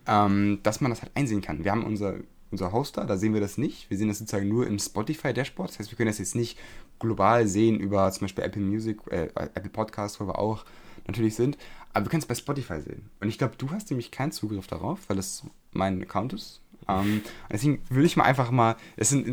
ähm, 0.05 0.59
dass 0.63 0.79
man 0.79 0.91
das 0.91 1.01
halt 1.01 1.11
einsehen 1.15 1.41
kann. 1.41 1.63
Wir 1.63 1.71
haben 1.71 1.83
unser, 1.83 2.15
unser 2.51 2.71
Hoster, 2.71 3.05
da 3.05 3.17
sehen 3.17 3.33
wir 3.33 3.41
das 3.41 3.57
nicht. 3.57 3.89
Wir 3.89 3.97
sehen 3.97 4.07
das 4.07 4.19
sozusagen 4.19 4.47
nur 4.47 4.67
im 4.67 4.79
Spotify-Dashboard. 4.79 5.69
Das 5.69 5.79
heißt, 5.79 5.91
wir 5.91 5.97
können 5.97 6.07
das 6.07 6.19
jetzt 6.19 6.35
nicht 6.35 6.57
global 6.99 7.47
sehen 7.47 7.79
über 7.79 8.11
zum 8.11 8.25
Beispiel 8.25 8.43
Apple 8.43 8.61
Music, 8.61 8.99
äh, 9.11 9.29
Apple 9.35 9.69
Podcast, 9.69 10.19
wo 10.19 10.27
wir 10.27 10.39
auch 10.39 10.65
natürlich 11.07 11.35
sind. 11.35 11.57
Aber 11.93 12.05
wir 12.05 12.09
können 12.09 12.21
es 12.21 12.27
bei 12.27 12.35
Spotify 12.35 12.81
sehen. 12.81 13.09
Und 13.19 13.29
ich 13.29 13.37
glaube, 13.37 13.55
du 13.57 13.71
hast 13.71 13.89
nämlich 13.89 14.11
keinen 14.11 14.31
Zugriff 14.31 14.67
darauf, 14.67 14.99
weil 15.07 15.17
das 15.17 15.43
mein 15.71 16.01
Account 16.01 16.33
ist. 16.33 16.61
Ähm, 16.87 17.21
deswegen 17.51 17.81
würde 17.89 18.05
ich 18.05 18.15
mal 18.15 18.23
einfach 18.23 18.51
mal, 18.51 18.77
es 18.95 19.09
sind 19.09 19.27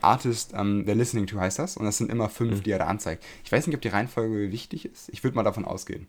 Artist, 0.00 0.52
ähm, 0.54 0.84
they're 0.86 0.94
listening 0.94 1.26
to 1.26 1.38
heißt 1.38 1.58
das, 1.58 1.76
und 1.76 1.84
das 1.84 1.98
sind 1.98 2.10
immer 2.10 2.28
fünf, 2.28 2.62
die 2.62 2.70
er 2.70 2.78
da 2.78 2.86
anzeigt. 2.86 3.24
Ich 3.44 3.52
weiß 3.52 3.66
nicht, 3.66 3.76
ob 3.76 3.82
die 3.82 3.88
Reihenfolge 3.88 4.50
wichtig 4.50 4.86
ist. 4.86 5.08
Ich 5.10 5.22
würde 5.22 5.36
mal 5.36 5.44
davon 5.44 5.64
ausgehen. 5.64 6.08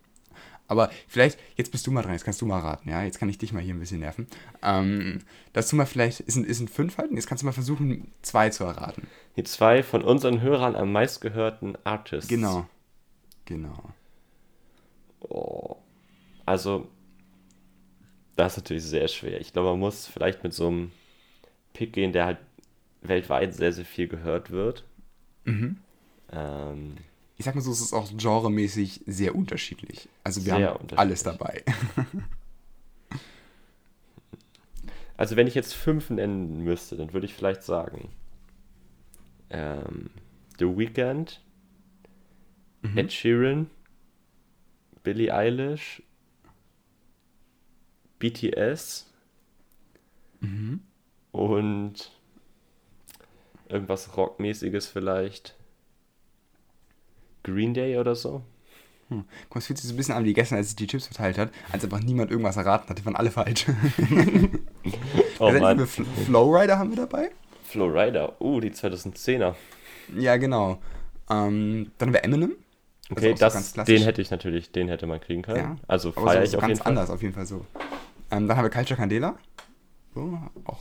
Aber 0.72 0.90
vielleicht, 1.06 1.38
jetzt 1.58 1.74
bist 1.74 1.86
du 1.86 1.92
mal 1.92 2.02
dran, 2.02 2.14
jetzt 2.14 2.24
kannst 2.24 2.42
du 2.42 2.46
mal 2.46 2.62
raten, 2.62 2.88
ja? 2.90 3.04
Jetzt 3.04 3.20
kann 3.20 3.28
ich 3.28 3.38
dich 3.38 3.52
mal 3.52 3.62
hier 3.62 3.74
ein 3.74 3.80
bisschen 3.82 4.00
nerven. 4.00 4.26
Ähm, 4.64 5.20
dass 5.52 5.70
du 5.70 5.76
mal 5.76 5.86
vielleicht, 5.86 6.22
ist 6.22 6.38
ein, 6.38 6.46
ist 6.46 6.62
ein 6.62 6.70
fünf 6.70 6.98
halten, 6.98 7.18
jetzt 7.18 7.28
kannst 7.28 7.42
du 7.42 7.46
mal 7.46 7.52
versuchen, 7.52 8.14
zwei 8.22 8.50
zu 8.52 8.64
erraten. 8.64 9.06
Die 9.36 9.44
zwei 9.44 9.84
von 9.84 10.02
unseren 10.02 10.40
Hörern 10.40 10.78
am 10.78 10.94
meistgehörten 10.94 11.78
Artists. 11.84 12.30
Genau. 12.30 12.70
Genau. 13.44 13.84
Oh. 15.20 15.76
Also, 16.46 16.88
das 18.38 18.54
ist 18.54 18.64
natürlich 18.64 18.84
sehr 18.84 19.10
schwer. 19.10 19.42
Ich 19.42 19.52
glaube, 19.52 19.72
man 19.72 19.80
muss 19.80 20.08
vielleicht 20.08 20.42
mit 20.42 20.54
so 20.54 20.68
einem 20.68 20.94
Pick 21.74 21.92
gehen, 21.92 22.14
der 22.14 22.28
halt 22.28 22.38
weltweit 23.02 23.54
sehr, 23.54 23.74
sehr 23.74 23.84
viel 23.84 24.08
gehört 24.08 24.52
wird. 24.52 24.86
Mhm. 25.44 25.80
Ähm, 26.32 26.96
Ich 27.42 27.46
sag 27.46 27.56
mal 27.56 27.62
so, 27.62 27.72
es 27.72 27.82
ist 27.82 27.92
auch 27.92 28.08
genremäßig 28.16 29.02
sehr 29.08 29.34
unterschiedlich. 29.34 30.08
Also 30.24 30.46
wir 30.46 30.58
Sehr 30.58 30.76
haben 30.76 30.88
alles 30.96 31.24
dabei. 31.24 31.64
also, 35.18 35.36
wenn 35.36 35.48
ich 35.48 35.56
jetzt 35.56 35.74
fünf 35.74 36.12
nennen 36.12 36.64
müsste, 36.64 36.98
dann 36.98 37.14
würde 37.14 37.26
ich 37.26 37.34
vielleicht 37.34 37.64
sagen: 37.64 38.10
ähm, 39.50 40.12
The 40.60 40.66
Weeknd, 40.78 41.42
Mhm. 42.84 42.98
Ed 43.00 43.12
Sheeran, 43.12 43.72
Billie 45.02 45.34
Eilish, 45.34 46.04
BTS 48.20 49.12
Mhm. 50.42 50.82
und 51.32 52.12
irgendwas 53.68 54.16
Rockmäßiges 54.16 54.86
vielleicht. 54.86 55.56
Green 57.44 57.74
Day 57.74 57.98
oder 57.98 58.16
so. 58.16 58.42
Hm. 59.10 59.26
Guck 59.50 59.58
es 59.58 59.68
fühlt 59.68 59.78
sich 59.78 59.88
so 59.88 59.94
ein 59.94 59.98
bisschen 59.98 60.16
an 60.16 60.24
wie 60.24 60.34
gestern, 60.34 60.58
als 60.58 60.70
ich 60.70 60.76
die 60.78 60.88
Chips 60.88 61.08
verteilt 61.08 61.38
hat, 61.38 61.52
als 61.72 61.84
einfach 61.84 62.00
niemand 62.02 62.32
irgendwas 62.32 62.56
erraten 62.58 62.90
hat. 62.90 62.98
Die 62.98 63.06
waren 63.06 63.16
alle 63.16 63.32
falsch. 63.32 63.66
Oh 65.40 65.46
Also, 65.46 65.60
Mann. 65.60 65.80
Fl- 65.86 66.06
Flowrider 66.26 66.78
haben 66.78 66.90
wir 66.92 66.98
dabei. 66.98 67.32
Flowrider. 67.64 68.40
Uh, 68.42 68.60
die 68.60 68.70
2010er. 68.72 69.56
Ja, 70.18 70.38
genau. 70.38 70.80
Ähm, 71.30 71.92
dann 71.98 72.10
haben 72.10 72.14
wir 72.14 72.24
Eminem. 72.24 72.54
Okay, 73.10 73.34
auch 73.34 73.38
so 73.38 73.40
das, 73.46 73.54
ganz 73.54 73.74
klassisch. 73.74 73.96
den 73.96 74.04
hätte 74.06 74.22
ich 74.22 74.32
natürlich, 74.32 74.72
den 74.72 74.88
hätte 74.88 75.08
man 75.08 75.20
kriegen 75.20 75.42
können. 75.42 75.58
Ja, 75.58 75.76
Also 75.88 76.12
feiere 76.12 76.38
so, 76.38 76.44
ich 76.44 76.50
so 76.52 76.58
auf 76.58 76.62
ganz 76.62 76.70
jeden 76.72 76.80
Fall. 76.84 76.88
anders, 76.92 77.10
auf 77.10 77.22
jeden 77.22 77.34
Fall 77.34 77.46
so. 77.46 77.66
Ähm, 78.30 78.48
dann 78.48 78.56
haben 78.58 78.64
wir 78.66 78.70
Culture 78.70 78.98
Candela. 79.00 79.36
So, 80.14 80.38
auch 80.66 80.80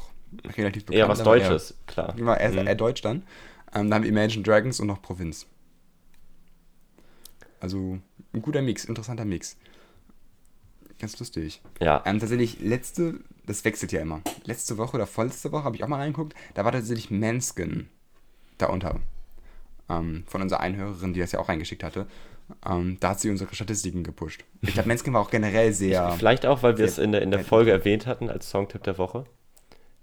relativ 0.57 0.85
bekannt. 0.87 0.99
Eher 0.99 1.09
was 1.09 1.23
Deutsches, 1.23 1.75
klar. 1.87 2.11
Eher, 2.11 2.15
genau, 2.17 2.35
eher, 2.35 2.51
Mhm. 2.51 2.67
eher 2.69 2.75
Deutsch 2.75 3.03
dann. 3.03 3.17
Ähm, 3.75 3.91
dann 3.91 3.95
haben 3.95 4.03
wir 4.05 4.11
Imagine 4.11 4.43
Dragons 4.43 4.79
und 4.81 4.87
noch 4.89 5.01
Provinz. 5.03 5.47
Also 7.61 7.99
ein 8.33 8.43
guter 8.43 8.63
Mix, 8.63 8.85
interessanter 8.85 9.25
Mix. 9.25 9.57
Ganz 10.99 11.19
lustig. 11.19 11.63
Ja, 11.81 12.03
Ähm, 12.05 12.19
tatsächlich, 12.21 12.61
letzte, 12.61 13.21
das 13.47 13.65
wechselt 13.65 13.93
ja 13.93 14.01
immer. 14.01 14.21
Letzte 14.45 14.77
Woche 14.77 14.97
oder 14.97 15.07
vorletzte 15.07 15.51
Woche 15.53 15.65
habe 15.65 15.77
ich 15.77 15.85
auch 15.85 15.89
mal 15.89 15.97
reingeguckt. 15.97 16.35
Da 16.55 16.65
war 16.65 16.73
tatsächlich 16.73 17.11
Manskin 17.11 17.89
darunter. 18.59 19.01
Ähm, 19.89 20.25
von 20.27 20.43
unserer 20.43 20.61
Einhörerin, 20.61 21.15
die 21.15 21.21
das 21.21 21.33
ja 21.33 21.41
auch 21.41 21.49
reingeschickt 21.49 21.83
hatte. 21.83 22.07
Ähm, 22.69 22.99
da 23.01 23.11
hat 23.11 23.21
sie 23.21 23.31
unsere 23.31 23.55
Statistiken 23.55 24.05
gepusht. 24.05 24.45
Ich 24.61 24.75
glaube, 24.75 24.89
Manskin 24.89 25.13
war 25.15 25.21
auch 25.23 25.31
generell 25.31 25.73
sehr 25.73 26.13
vielleicht 26.13 26.47
auch, 26.47 26.63
weil 26.63 26.79
wir 26.79 26.85
es 26.85 26.99
in 26.99 27.13
der, 27.13 27.23
in 27.23 27.31
der 27.31 27.45
Folge 27.45 27.71
erwähnt 27.71 28.07
hatten 28.07 28.29
als 28.29 28.51
Songtipp 28.51 28.83
der 28.83 28.99
Woche. 28.99 29.25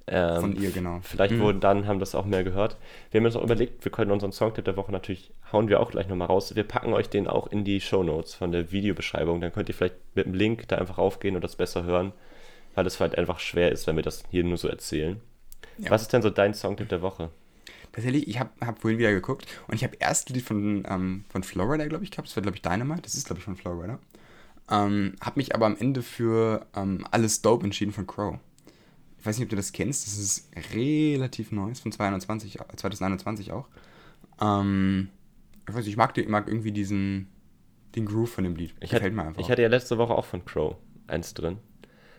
Ähm, 0.09 0.39
von 0.41 0.55
ihr, 0.61 0.71
genau. 0.71 0.99
Vielleicht 1.03 1.33
Mhm. 1.35 1.39
wurden 1.41 1.59
dann, 1.59 1.85
haben 1.85 1.99
das 1.99 2.15
auch 2.15 2.25
mehr 2.25 2.43
gehört. 2.45 2.77
Wir 3.11 3.19
haben 3.19 3.25
uns 3.25 3.35
auch 3.35 3.43
überlegt, 3.43 3.83
wir 3.83 3.91
können 3.91 4.11
unseren 4.11 4.31
Songtipp 4.31 4.63
der 4.63 4.77
Woche 4.77 4.91
natürlich, 4.91 5.31
hauen 5.51 5.67
wir 5.67 5.81
auch 5.81 5.91
gleich 5.91 6.07
nochmal 6.07 6.27
raus. 6.27 6.55
Wir 6.55 6.63
packen 6.63 6.93
euch 6.93 7.09
den 7.09 7.27
auch 7.27 7.47
in 7.47 7.65
die 7.65 7.81
Shownotes 7.81 8.33
von 8.33 8.51
der 8.53 8.71
Videobeschreibung. 8.71 9.41
Dann 9.41 9.51
könnt 9.51 9.67
ihr 9.69 9.75
vielleicht 9.75 9.95
mit 10.15 10.25
dem 10.25 10.33
Link 10.33 10.67
da 10.69 10.77
einfach 10.77 10.97
raufgehen 10.97 11.35
und 11.35 11.43
das 11.43 11.57
besser 11.57 11.83
hören, 11.83 12.13
weil 12.73 12.85
es 12.85 12.99
halt 13.01 13.17
einfach 13.17 13.39
schwer 13.39 13.71
ist, 13.71 13.85
wenn 13.85 13.97
wir 13.97 14.03
das 14.03 14.23
hier 14.31 14.43
nur 14.45 14.57
so 14.57 14.69
erzählen. 14.69 15.19
Ja. 15.77 15.91
Was 15.91 16.03
ist 16.03 16.13
denn 16.13 16.21
so 16.21 16.29
dein 16.29 16.53
Songtipp 16.53 16.87
der 16.89 17.01
Woche? 17.01 17.29
Tatsächlich, 17.91 18.27
ich 18.27 18.39
habe 18.39 18.51
hab 18.61 18.79
vorhin 18.79 18.99
wieder 18.99 19.11
geguckt 19.11 19.45
und 19.67 19.73
ich 19.75 19.83
habe 19.83 19.95
erst 19.99 20.29
ein 20.29 20.35
Lied 20.35 20.45
von, 20.45 20.85
ähm, 20.89 21.25
von 21.29 21.43
Florida, 21.43 21.85
glaube 21.87 22.03
ich, 22.03 22.11
gehabt. 22.11 22.27
Das 22.29 22.35
war, 22.35 22.43
glaube 22.43 22.55
ich, 22.55 22.61
Dynamite. 22.61 23.01
Das 23.01 23.15
ist, 23.15 23.25
glaube 23.25 23.39
ich, 23.39 23.45
von 23.45 23.55
Florida. 23.55 23.99
Ähm, 24.69 25.15
habe 25.21 25.39
mich 25.39 25.53
aber 25.55 25.65
am 25.65 25.75
Ende 25.77 26.01
für 26.01 26.65
ähm, 26.75 27.05
Alles 27.11 27.41
Dope 27.41 27.65
entschieden 27.65 27.91
von 27.91 28.05
Crow. 28.07 28.37
Ich 29.19 29.25
weiß 29.25 29.38
nicht, 29.38 29.45
ob 29.45 29.49
du 29.49 29.56
das 29.56 29.71
kennst. 29.71 30.06
Das 30.08 30.17
ist 30.17 30.49
relativ 30.73 31.51
neu. 31.51 31.71
Ist 31.71 31.82
von 31.82 31.91
2021, 31.91 32.60
äh, 32.60 32.63
2021 32.75 33.51
auch. 33.51 33.67
Ähm, 34.41 35.10
ich 35.67 35.73
weiß 35.73 35.84
nicht, 35.84 35.89
ich 35.93 35.97
mag, 35.97 36.13
den, 36.13 36.25
ich 36.25 36.30
mag 36.30 36.47
irgendwie 36.47 36.71
diesen 36.71 37.27
den 37.95 38.06
Groove 38.06 38.30
von 38.32 38.43
dem 38.43 38.56
Lied. 38.56 38.71
Ich, 38.80 38.91
Gefällt 38.91 39.03
hatte, 39.03 39.12
mir 39.15 39.23
einfach. 39.23 39.41
ich 39.41 39.49
hatte 39.49 39.62
ja 39.62 39.67
letzte 39.69 39.97
Woche 39.97 40.13
auch 40.13 40.25
von 40.25 40.45
Crow 40.45 40.75
eins 41.08 41.34
drin. 41.34 41.58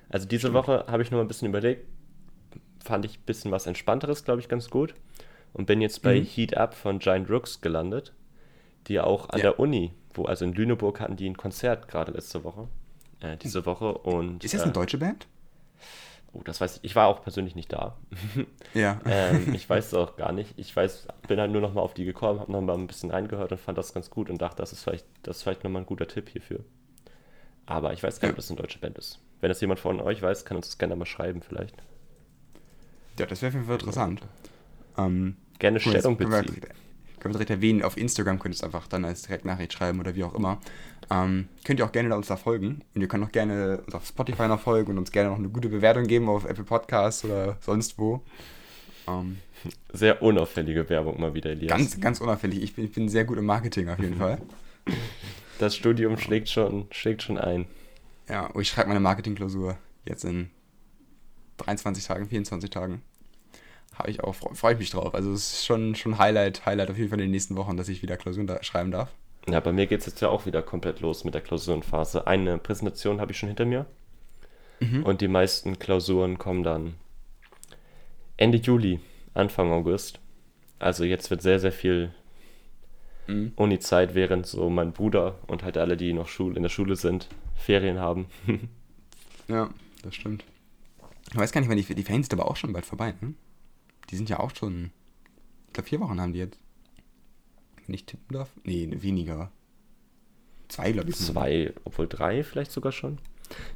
Also 0.08 0.26
diese 0.26 0.52
Woche 0.52 0.86
habe 0.88 1.02
ich 1.02 1.10
nur 1.10 1.20
ein 1.20 1.28
bisschen 1.28 1.48
überlegt, 1.48 1.86
fand 2.82 3.04
ich 3.04 3.18
ein 3.18 3.22
bisschen 3.26 3.50
was 3.52 3.66
Entspannteres, 3.66 4.24
glaube 4.24 4.40
ich, 4.40 4.48
ganz 4.48 4.70
gut. 4.70 4.94
Und 5.52 5.66
bin 5.66 5.80
jetzt 5.80 6.02
bei 6.02 6.18
Mhm. 6.20 6.24
Heat 6.24 6.56
Up 6.56 6.74
von 6.74 6.98
Giant 6.98 7.30
Rooks 7.30 7.60
gelandet, 7.60 8.12
die 8.86 8.98
auch 9.00 9.28
an 9.30 9.38
Ja. 9.38 9.42
der 9.50 9.60
Uni, 9.60 9.92
wo, 10.14 10.24
also 10.24 10.44
in 10.44 10.52
Lüneburg 10.54 11.00
hatten 11.00 11.16
die 11.16 11.28
ein 11.28 11.36
Konzert 11.36 11.88
gerade 11.88 12.12
letzte 12.12 12.42
Woche, 12.44 12.68
äh, 13.20 13.36
diese 13.36 13.64
Woche. 13.66 13.92
Und, 13.98 14.42
ist 14.44 14.54
das 14.54 14.62
eine 14.62 14.70
äh, 14.70 14.74
deutsche 14.74 14.98
Band? 14.98 15.26
Oh, 16.32 16.42
das 16.44 16.60
weiß 16.60 16.76
ich. 16.76 16.84
Ich 16.84 16.94
war 16.96 17.06
auch 17.08 17.22
persönlich 17.22 17.54
nicht 17.54 17.72
da. 17.72 17.96
Ja. 18.74 19.00
ähm, 19.06 19.54
ich 19.54 19.68
weiß 19.68 19.86
es 19.86 19.94
auch 19.94 20.16
gar 20.16 20.32
nicht. 20.32 20.52
Ich 20.58 20.74
weiß, 20.76 21.08
bin 21.26 21.40
halt 21.40 21.50
nur 21.50 21.62
noch 21.62 21.72
mal 21.72 21.80
auf 21.80 21.94
die 21.94 22.04
gekommen, 22.04 22.38
habe 22.40 22.52
noch 22.52 22.60
mal 22.60 22.74
ein 22.74 22.86
bisschen 22.86 23.10
reingehört 23.10 23.50
und 23.50 23.58
fand 23.58 23.78
das 23.78 23.94
ganz 23.94 24.10
gut 24.10 24.28
und 24.28 24.42
dachte, 24.42 24.56
das 24.58 24.72
ist 24.72 24.84
vielleicht, 24.84 25.06
das 25.22 25.38
ist 25.38 25.42
vielleicht 25.42 25.64
noch 25.64 25.70
mal 25.70 25.78
ein 25.80 25.86
guter 25.86 26.06
Tipp 26.06 26.28
hierfür. 26.28 26.60
Aber 27.64 27.92
ich 27.94 28.02
weiß 28.02 28.20
gar 28.20 28.28
nicht, 28.28 28.32
Ja. 28.34 28.34
ob 28.34 28.36
das 28.36 28.50
eine 28.50 28.60
deutsche 28.60 28.78
Band 28.78 28.98
ist. 28.98 29.20
Wenn 29.40 29.48
das 29.48 29.60
jemand 29.62 29.80
von 29.80 30.00
euch 30.00 30.20
weiß, 30.20 30.44
kann 30.44 30.56
uns 30.58 30.66
das 30.68 30.78
gerne 30.78 30.96
mal 30.96 31.06
schreiben 31.06 31.40
vielleicht. 31.42 31.76
ja, 33.18 33.26
das 33.26 33.40
wäre 33.42 33.48
auf 33.50 33.54
jeden 33.54 33.66
Fall 33.66 33.76
interessant. 33.76 34.20
Ähm, 34.98 35.36
Gerne 35.58 35.78
Cool, 35.84 35.92
Stellung 35.92 36.16
beziehen. 36.16 36.60
Können 37.18 37.34
wir 37.34 37.38
direkt 37.38 37.50
erwähnen, 37.50 37.82
auf 37.82 37.96
Instagram 37.96 38.38
könnt 38.38 38.54
ihr 38.54 38.58
es 38.58 38.64
einfach 38.64 38.86
dann 38.88 39.04
als 39.04 39.22
Direktnachricht 39.22 39.72
schreiben 39.72 40.00
oder 40.00 40.14
wie 40.14 40.24
auch 40.24 40.34
immer. 40.34 40.58
Ähm, 41.10 41.48
könnt 41.64 41.80
ihr 41.80 41.86
auch 41.86 41.92
gerne 41.92 42.14
uns 42.16 42.26
da 42.28 42.36
folgen. 42.36 42.82
Und 42.94 43.00
ihr 43.00 43.08
könnt 43.08 43.24
auch 43.24 43.32
gerne 43.32 43.82
uns 43.86 43.94
auf 43.94 44.06
Spotify 44.06 44.48
noch 44.48 44.60
folgen 44.60 44.92
und 44.92 44.98
uns 44.98 45.12
gerne 45.12 45.30
noch 45.30 45.38
eine 45.38 45.48
gute 45.48 45.68
Bewertung 45.68 46.06
geben 46.06 46.28
auf 46.28 46.44
Apple 46.44 46.64
Podcasts 46.64 47.24
oder 47.24 47.56
sonst 47.60 47.98
wo. 47.98 48.22
Ähm, 49.06 49.38
Sehr 49.92 50.22
unauffällige 50.22 50.88
Werbung 50.88 51.20
mal 51.20 51.34
wieder, 51.34 51.50
Elias. 51.50 51.68
ganz, 51.70 52.00
ganz 52.00 52.20
unauffällig. 52.20 52.62
Ich 52.62 52.74
bin, 52.74 52.84
ich 52.84 52.92
bin 52.92 53.08
sehr 53.08 53.24
gut 53.24 53.38
im 53.38 53.46
Marketing 53.46 53.88
auf 53.88 53.98
jeden 53.98 54.16
Fall. 54.18 54.38
das 55.58 55.74
Studium 55.74 56.18
schlägt 56.18 56.48
schon, 56.48 56.86
schlägt 56.90 57.22
schon 57.22 57.38
ein. 57.38 57.66
Ja, 58.28 58.46
und 58.46 58.60
ich 58.60 58.68
schreibe 58.68 58.88
meine 58.88 59.00
Marketingklausur 59.00 59.78
jetzt 60.04 60.24
in 60.24 60.50
23 61.58 62.04
Tagen, 62.04 62.28
24 62.28 62.70
Tagen. 62.70 63.02
Habe 63.98 64.10
ich 64.10 64.22
auch, 64.22 64.34
freue 64.34 64.54
freu 64.54 64.72
ich 64.72 64.78
mich 64.78 64.90
drauf. 64.90 65.14
Also 65.14 65.32
es 65.32 65.52
ist 65.52 65.66
schon, 65.66 65.94
schon 65.94 66.18
Highlight, 66.18 66.64
Highlight 66.66 66.90
auf 66.90 66.96
jeden 66.96 67.10
Fall 67.10 67.18
in 67.18 67.26
den 67.26 67.30
nächsten 67.32 67.56
Wochen, 67.56 67.76
dass 67.76 67.88
ich 67.88 68.02
wieder 68.02 68.16
Klausuren 68.16 68.46
da 68.46 68.62
schreiben 68.62 68.90
darf. 68.90 69.10
Ja, 69.48 69.60
bei 69.60 69.72
mir 69.72 69.86
geht 69.86 70.00
es 70.00 70.06
jetzt 70.06 70.20
ja 70.20 70.28
auch 70.28 70.46
wieder 70.46 70.62
komplett 70.62 71.00
los 71.00 71.24
mit 71.24 71.34
der 71.34 71.40
Klausurenphase. 71.40 72.26
Eine 72.26 72.58
Präsentation 72.58 73.20
habe 73.20 73.32
ich 73.32 73.38
schon 73.38 73.48
hinter 73.48 73.64
mir. 73.64 73.86
Mhm. 74.80 75.04
Und 75.04 75.20
die 75.20 75.28
meisten 75.28 75.78
Klausuren 75.78 76.38
kommen 76.38 76.62
dann 76.62 76.94
Ende 78.36 78.58
Juli, 78.58 79.00
Anfang 79.34 79.72
August. 79.72 80.20
Also 80.78 81.04
jetzt 81.04 81.30
wird 81.30 81.42
sehr, 81.42 81.58
sehr 81.58 81.72
viel 81.72 82.12
Mhm. 83.28 83.52
Uni-Zeit, 83.56 84.14
während 84.14 84.46
so 84.46 84.70
mein 84.70 84.92
Bruder 84.92 85.38
und 85.46 85.62
halt 85.62 85.76
alle, 85.76 85.96
die 85.96 86.12
noch 86.12 86.28
Schul 86.28 86.56
in 86.56 86.62
der 86.62 86.70
Schule 86.70 86.96
sind, 86.96 87.28
Ferien 87.54 87.98
haben. 87.98 88.26
Ja, 89.50 89.70
das 90.02 90.14
stimmt. 90.14 90.44
Ich 91.30 91.36
weiß 91.38 91.52
gar 91.52 91.62
nicht, 91.62 91.70
wann 91.70 91.78
die, 91.78 91.94
die 91.94 92.02
Ferien 92.02 92.22
sind 92.22 92.38
aber 92.38 92.50
auch 92.50 92.56
schon 92.56 92.74
bald 92.74 92.84
vorbei, 92.84 93.14
ne? 93.22 93.32
Die 94.10 94.16
sind 94.16 94.28
ja 94.28 94.40
auch 94.40 94.54
schon. 94.54 94.90
Ich 95.68 95.72
glaube, 95.74 95.88
vier 95.88 96.00
Wochen 96.00 96.20
haben 96.20 96.32
die 96.32 96.38
jetzt. 96.40 96.58
Wenn 97.86 97.94
ich 97.94 98.04
tippen 98.06 98.34
darf? 98.34 98.50
Nee, 98.64 98.88
weniger. 99.00 99.50
Zwei, 100.68 100.92
glaube 100.92 101.10
ich. 101.10 101.16
Zwei, 101.16 101.72
obwohl 101.84 102.06
drei 102.08 102.44
vielleicht 102.44 102.72
sogar 102.72 102.92
schon. 102.92 103.18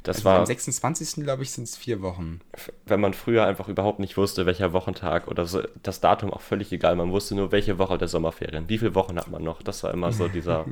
Das 0.03 0.17
Also 0.17 0.25
war, 0.25 0.39
Am 0.39 0.45
26. 0.45 1.23
glaube 1.23 1.41
ich, 1.41 1.49
sind 1.49 1.63
es 1.63 1.75
vier 1.75 2.03
Wochen. 2.03 2.41
wenn 2.85 3.01
man 3.01 3.15
früher 3.15 3.45
einfach 3.47 3.67
überhaupt 3.69 3.97
nicht 3.99 4.17
wusste, 4.17 4.45
welcher 4.45 4.71
Wochentag 4.71 5.27
oder 5.27 5.47
so, 5.47 5.63
das 5.81 5.99
Datum 5.99 6.31
auch 6.31 6.41
völlig 6.41 6.71
egal. 6.71 6.95
Man 6.95 7.11
wusste 7.11 7.33
nur, 7.33 7.51
welche 7.51 7.79
Woche 7.79 7.97
der 7.97 8.07
Sommerferien. 8.07 8.69
Wie 8.69 8.77
viele 8.77 8.93
Wochen 8.93 9.17
hat 9.17 9.29
man 9.29 9.43
noch? 9.43 9.63
Das 9.63 9.83
war 9.83 9.91
immer 9.91 10.11
so 10.11 10.27
dieser 10.29 10.67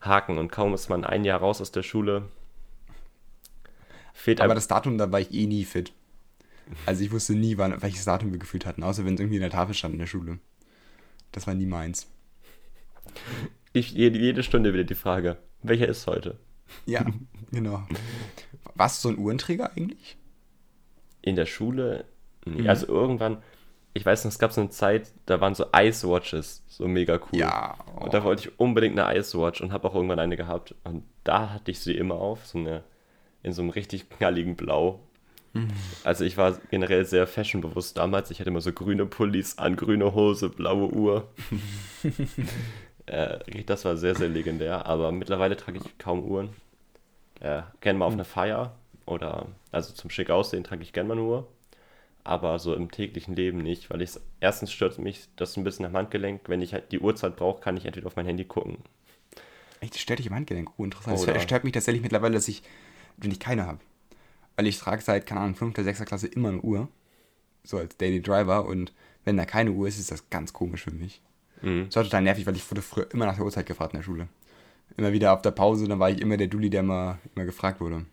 Haken. 0.00 0.38
Und 0.38 0.50
kaum 0.50 0.72
ist 0.72 0.88
man 0.88 1.04
ein 1.04 1.24
Jahr 1.24 1.40
raus 1.40 1.60
aus 1.60 1.72
der 1.72 1.82
Schule, 1.82 2.24
Fehlt 4.14 4.40
aber 4.40 4.56
das 4.56 4.66
Datum, 4.66 4.98
da 4.98 5.12
war 5.12 5.20
ich 5.20 5.32
eh 5.32 5.46
nie 5.46 5.64
fit. 5.64 5.92
Also 6.86 7.02
ich 7.04 7.10
wusste 7.12 7.34
nie, 7.34 7.56
wann, 7.58 7.80
welches 7.82 8.04
Datum 8.04 8.32
wir 8.32 8.38
gefühlt 8.38 8.66
hatten, 8.66 8.82
außer 8.82 9.04
wenn 9.04 9.14
es 9.14 9.20
irgendwie 9.20 9.36
in 9.36 9.42
der 9.42 9.50
Tafel 9.50 9.74
stand 9.74 9.94
in 9.94 10.00
der 10.00 10.06
Schule. 10.06 10.38
Das 11.32 11.46
war 11.46 11.54
nie 11.54 11.66
meins. 11.66 12.08
ich, 13.72 13.92
jede, 13.92 14.42
Stunde 14.42 14.72
wieder 14.72 14.84
die 14.84 14.94
Frage, 14.94 15.38
welcher 15.62 15.88
ist 15.88 16.06
heute? 16.06 16.38
Ja, 16.86 17.04
genau. 17.50 17.86
Warst 18.74 19.04
du 19.04 19.08
so 19.08 19.14
ein 19.14 19.18
Uhrenträger 19.18 19.72
eigentlich? 19.76 20.16
In 21.22 21.36
der 21.36 21.46
Schule, 21.46 22.04
nee, 22.44 22.62
Mhm. 22.62 22.68
also 22.68 22.86
irgendwann, 22.86 23.42
ich 23.94 24.06
weiß 24.06 24.24
noch, 24.24 24.30
es 24.30 24.38
gab 24.38 24.52
so 24.52 24.60
eine 24.60 24.70
Zeit, 24.70 25.12
da 25.26 25.40
waren 25.40 25.54
so 25.54 25.66
Ice-Watches 25.74 26.62
so 26.68 26.86
mega 26.86 27.16
cool. 27.16 27.40
Ja. 27.40 27.76
oh. 27.96 28.04
Und 28.04 28.14
da 28.14 28.22
wollte 28.24 28.48
ich 28.48 28.60
unbedingt 28.60 28.98
eine 28.98 29.18
Ice-Watch 29.18 29.60
und 29.60 29.72
habe 29.72 29.88
auch 29.88 29.94
irgendwann 29.94 30.18
eine 30.20 30.36
gehabt. 30.36 30.74
Und 30.84 31.04
da 31.24 31.50
hatte 31.52 31.70
ich 31.70 31.80
sie 31.80 31.94
immer 31.94 32.14
auf, 32.14 32.46
so 32.46 32.58
eine, 32.58 32.84
in 33.42 33.52
so 33.52 33.62
einem 33.62 33.70
richtig 33.70 34.08
knalligen 34.10 34.54
Blau. 34.56 35.00
Also 36.04 36.24
ich 36.24 36.36
war 36.36 36.58
generell 36.70 37.04
sehr 37.04 37.26
fashionbewusst 37.26 37.96
damals. 37.96 38.30
Ich 38.30 38.40
hatte 38.40 38.50
immer 38.50 38.60
so 38.60 38.72
grüne 38.72 39.06
Pullis 39.06 39.58
an, 39.58 39.76
grüne 39.76 40.14
Hose, 40.14 40.48
blaue 40.48 40.88
Uhr. 40.92 41.28
äh, 43.06 43.38
das 43.64 43.84
war 43.84 43.96
sehr, 43.96 44.14
sehr 44.14 44.28
legendär. 44.28 44.86
Aber 44.86 45.12
mittlerweile 45.12 45.56
trage 45.56 45.78
ich 45.78 45.98
kaum 45.98 46.22
Uhren. 46.24 46.50
Äh, 47.40 47.62
gerne 47.80 47.98
mal 47.98 48.06
auf 48.06 48.12
eine 48.12 48.24
Feier 48.24 48.74
oder 49.06 49.46
also 49.70 49.92
zum 49.94 50.10
schick 50.10 50.28
aussehen 50.30 50.64
trage 50.64 50.82
ich 50.82 50.92
gerne 50.92 51.08
mal 51.08 51.14
eine 51.18 51.22
Uhr. 51.22 51.48
Aber 52.24 52.58
so 52.58 52.74
im 52.74 52.90
täglichen 52.90 53.34
Leben 53.36 53.58
nicht, 53.58 53.88
weil 53.90 54.02
ich 54.02 54.10
erstens 54.40 54.70
stört 54.72 54.98
mich 54.98 55.28
das 55.36 55.56
ein 55.56 55.64
bisschen 55.64 55.86
am 55.86 55.94
Handgelenk. 55.96 56.42
Wenn 56.48 56.60
ich 56.60 56.74
halt 56.74 56.92
die 56.92 56.98
Uhrzeit 56.98 57.36
brauche, 57.36 57.60
kann 57.62 57.76
ich 57.76 57.86
entweder 57.86 58.06
auf 58.06 58.16
mein 58.16 58.26
Handy 58.26 58.44
gucken. 58.44 58.78
Echt, 59.80 59.94
das 59.94 60.00
stört 60.02 60.18
dich 60.18 60.26
im 60.26 60.34
Handgelenk. 60.34 60.68
Oh, 60.76 60.84
interessant. 60.84 61.18
Oder- 61.20 61.36
Es 61.36 61.44
stört 61.44 61.64
mich 61.64 61.72
tatsächlich 61.72 62.02
mittlerweile, 62.02 62.34
dass 62.34 62.48
ich, 62.48 62.62
wenn 63.16 63.30
ich 63.30 63.40
keine 63.40 63.64
habe. 63.66 63.78
Weil 64.58 64.66
ich 64.66 64.76
trage 64.80 65.00
seit, 65.00 65.24
keine 65.24 65.42
Ahnung, 65.42 65.54
5. 65.54 65.72
oder 65.78 65.84
6. 65.84 66.04
Klasse 66.04 66.26
immer 66.26 66.48
eine 66.48 66.60
Uhr. 66.60 66.88
So 67.62 67.78
als 67.78 67.96
Daily 67.96 68.20
Driver. 68.20 68.66
Und 68.66 68.92
wenn 69.24 69.36
da 69.36 69.44
keine 69.44 69.70
Uhr 69.70 69.86
ist, 69.86 70.00
ist 70.00 70.10
das 70.10 70.30
ganz 70.30 70.52
komisch 70.52 70.82
für 70.82 70.90
mich. 70.90 71.22
Mhm. 71.62 71.84
Das 71.86 71.94
war 71.94 72.02
total 72.02 72.22
nervig, 72.22 72.44
weil 72.44 72.56
ich 72.56 72.68
wurde 72.68 72.82
früher 72.82 73.08
immer 73.12 73.26
nach 73.26 73.36
der 73.36 73.44
Uhrzeit 73.44 73.66
gefragt 73.66 73.92
in 73.92 74.00
der 74.00 74.04
Schule. 74.04 74.26
Immer 74.96 75.12
wieder 75.12 75.32
auf 75.32 75.42
der 75.42 75.52
Pause, 75.52 75.86
dann 75.86 76.00
war 76.00 76.10
ich 76.10 76.20
immer 76.20 76.36
der 76.36 76.48
Dulli, 76.48 76.70
der 76.70 76.80
immer, 76.80 77.20
immer 77.36 77.44
gefragt 77.44 77.80
wurde. 77.80 78.04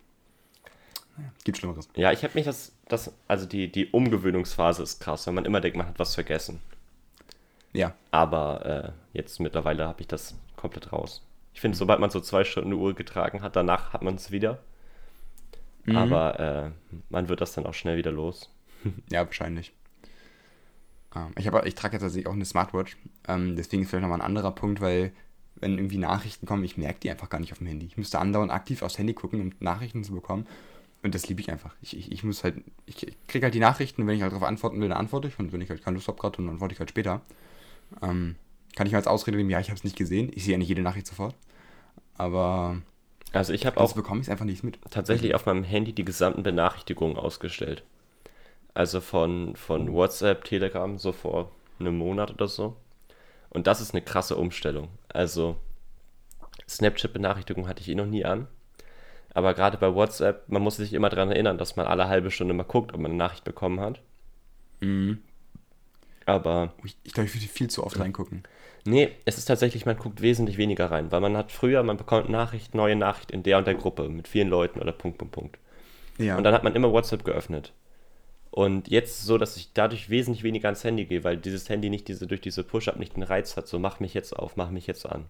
Naja, 1.17 1.31
gibt 1.43 1.57
Schlimmeres. 1.57 1.89
Ja, 1.95 2.11
ich 2.11 2.23
habe 2.23 2.35
mich 2.35 2.45
das, 2.45 2.73
das, 2.89 3.11
also 3.27 3.47
die, 3.47 3.71
die 3.71 3.87
Umgewöhnungsphase 3.87 4.83
ist 4.83 5.01
krass, 5.01 5.25
wenn 5.25 5.33
man 5.33 5.45
immer 5.45 5.61
denkt, 5.61 5.77
man 5.77 5.87
hat 5.87 5.97
was 5.97 6.13
vergessen. 6.13 6.61
Ja. 7.73 7.95
Aber 8.11 8.93
äh, 9.13 9.17
jetzt 9.17 9.39
mittlerweile 9.39 9.87
habe 9.87 10.01
ich 10.01 10.07
das 10.07 10.35
komplett 10.57 10.93
raus. 10.93 11.25
Ich 11.55 11.61
finde, 11.61 11.75
sobald 11.75 11.99
man 11.99 12.11
so 12.11 12.19
zwei 12.19 12.43
Stunden 12.43 12.69
eine 12.69 12.79
Uhr 12.79 12.93
getragen 12.93 13.41
hat, 13.41 13.55
danach 13.55 13.93
hat 13.93 14.03
man 14.03 14.13
es 14.13 14.29
wieder. 14.29 14.59
Mhm. 15.85 15.97
Aber 15.97 16.39
äh, 16.39 16.71
man 17.09 17.29
wird 17.29 17.41
das 17.41 17.53
dann 17.53 17.65
auch 17.65 17.73
schnell 17.73 17.97
wieder 17.97 18.11
los. 18.11 18.49
Ja, 19.11 19.25
wahrscheinlich. 19.25 19.73
Ähm, 21.15 21.33
ich, 21.39 21.47
hab, 21.47 21.65
ich 21.65 21.73
trage 21.73 21.93
jetzt 21.93 22.03
tatsächlich 22.03 22.27
auch 22.27 22.33
eine 22.33 22.45
Smartwatch. 22.45 22.97
Ähm, 23.27 23.55
deswegen 23.55 23.81
ist 23.81 23.89
vielleicht 23.89 24.03
nochmal 24.03 24.19
ein 24.19 24.25
anderer 24.25 24.51
Punkt, 24.51 24.79
weil 24.79 25.11
wenn 25.55 25.77
irgendwie 25.77 25.97
Nachrichten 25.97 26.45
kommen, 26.45 26.63
ich 26.63 26.77
merke 26.77 26.99
die 26.99 27.09
einfach 27.09 27.29
gar 27.29 27.39
nicht 27.39 27.51
auf 27.51 27.59
dem 27.59 27.67
Handy. 27.67 27.85
Ich 27.87 27.97
müsste 27.97 28.19
andauernd 28.19 28.51
aktiv 28.51 28.81
aufs 28.81 28.97
Handy 28.97 29.13
gucken, 29.13 29.41
um 29.41 29.51
Nachrichten 29.59 30.03
zu 30.03 30.13
bekommen. 30.13 30.45
Und 31.01 31.15
das 31.15 31.27
liebe 31.27 31.39
ich 31.39 31.51
einfach. 31.51 31.75
Ich, 31.81 31.95
ich, 31.97 32.11
ich 32.11 32.23
muss 32.23 32.43
halt, 32.43 32.57
ich, 32.85 33.07
ich 33.07 33.27
kriege 33.27 33.45
halt 33.45 33.53
die 33.53 33.59
Nachrichten 33.59 34.01
und 34.01 34.07
wenn 34.07 34.15
ich 34.15 34.21
halt 34.21 34.33
darauf 34.33 34.47
antworten 34.47 34.81
will, 34.81 34.89
dann 34.89 34.97
antworte 34.97 35.27
ich. 35.27 35.39
Und 35.39 35.53
wenn 35.53 35.61
ich 35.61 35.69
halt 35.69 35.83
keine 35.83 35.95
Lust 35.95 36.07
habe 36.07 36.19
gerade, 36.19 36.37
dann 36.37 36.49
antworte 36.49 36.73
ich 36.73 36.79
halt 36.79 36.89
später. 36.89 37.21
Ähm, 38.01 38.35
kann 38.75 38.87
ich 38.87 38.91
mir 38.91 38.97
als 38.97 39.07
Ausrede 39.07 39.37
nehmen, 39.37 39.49
ja, 39.49 39.59
ich 39.59 39.69
habe 39.69 39.77
es 39.77 39.83
nicht 39.83 39.95
gesehen. 39.95 40.31
Ich 40.33 40.43
sehe 40.43 40.53
ja 40.53 40.57
nicht 40.57 40.67
jede 40.67 40.81
Nachricht 40.81 41.07
sofort. 41.07 41.35
Aber 42.17 42.81
Also 43.31 43.53
ich 43.53 43.65
habe 43.65 43.77
sonst 43.77 43.91
auch 43.91 43.95
bekomme 43.95 44.21
ich 44.21 44.31
einfach 44.31 44.45
nicht 44.45 44.63
mit. 44.63 44.79
tatsächlich 44.89 45.35
auf 45.35 45.45
meinem 45.45 45.63
Handy 45.63 45.93
die 45.93 46.05
gesamten 46.05 46.43
Benachrichtigungen 46.43 47.17
ausgestellt. 47.17 47.83
Also 48.73 49.01
von, 49.01 49.55
von 49.55 49.91
WhatsApp, 49.93 50.43
Telegram, 50.43 50.97
so 50.97 51.11
vor 51.11 51.51
einem 51.79 51.97
Monat 51.97 52.31
oder 52.31 52.47
so. 52.47 52.75
Und 53.49 53.67
das 53.67 53.81
ist 53.81 53.93
eine 53.93 54.01
krasse 54.01 54.35
Umstellung. 54.35 54.89
Also 55.09 55.57
Snapchat-Benachrichtigungen 56.67 57.69
hatte 57.69 57.81
ich 57.81 57.89
eh 57.89 57.95
noch 57.95 58.05
nie 58.05 58.25
an. 58.25 58.47
Aber 59.33 59.53
gerade 59.53 59.77
bei 59.77 59.93
WhatsApp, 59.93 60.47
man 60.49 60.61
muss 60.61 60.77
sich 60.77 60.93
immer 60.93 61.09
daran 61.09 61.31
erinnern, 61.31 61.57
dass 61.57 61.75
man 61.75 61.87
alle 61.87 62.07
halbe 62.07 62.31
Stunde 62.31 62.53
mal 62.53 62.63
guckt, 62.63 62.93
ob 62.93 62.99
man 62.99 63.11
eine 63.11 63.17
Nachricht 63.17 63.43
bekommen 63.43 63.79
hat. 63.79 63.99
Mhm. 64.79 65.21
Aber 66.25 66.73
Ich, 66.83 66.97
ich 67.03 67.13
glaube, 67.13 67.27
ich 67.27 67.35
würde 67.35 67.47
viel 67.47 67.69
zu 67.69 67.83
oft 67.83 67.99
reingucken. 67.99 68.43
nee, 68.85 69.09
es 69.25 69.37
ist 69.37 69.45
tatsächlich, 69.45 69.85
man 69.85 69.97
guckt 69.97 70.21
wesentlich 70.21 70.57
weniger 70.57 70.91
rein, 70.91 71.11
weil 71.11 71.21
man 71.21 71.35
hat 71.37 71.51
früher, 71.51 71.83
man 71.83 71.97
bekommt 71.97 72.29
Nachricht, 72.29 72.75
neue 72.75 72.95
Nachricht 72.95 73.31
in 73.31 73.43
der 73.43 73.57
und 73.57 73.67
der 73.67 73.75
Gruppe 73.75 74.09
mit 74.09 74.27
vielen 74.27 74.49
Leuten 74.49 74.79
oder 74.79 74.91
Punkt, 74.91 75.17
Punkt, 75.17 75.33
Punkt. 75.33 75.57
Ja. 76.17 76.37
Und 76.37 76.45
dann 76.45 76.53
hat 76.53 76.63
man 76.63 76.75
immer 76.75 76.91
WhatsApp 76.93 77.25
geöffnet. 77.25 77.73
Und 78.51 78.89
jetzt 78.89 79.23
so, 79.23 79.37
dass 79.37 79.57
ich 79.57 79.73
dadurch 79.73 80.09
wesentlich 80.09 80.43
weniger 80.43 80.69
ans 80.69 80.83
Handy 80.83 81.05
gehe, 81.05 81.23
weil 81.23 81.37
dieses 81.37 81.69
Handy 81.69 81.89
nicht 81.89 82.07
diese, 82.09 82.27
durch 82.27 82.41
diese 82.41 82.63
Push-Up 82.63 82.97
nicht 82.99 83.15
den 83.17 83.23
Reiz 83.23 83.57
hat, 83.57 83.67
so 83.67 83.79
mach 83.79 83.99
mich 84.01 84.13
jetzt 84.15 84.33
auf, 84.37 84.57
mach 84.57 84.71
mich 84.71 84.87
jetzt 84.87 85.05
an. 85.05 85.25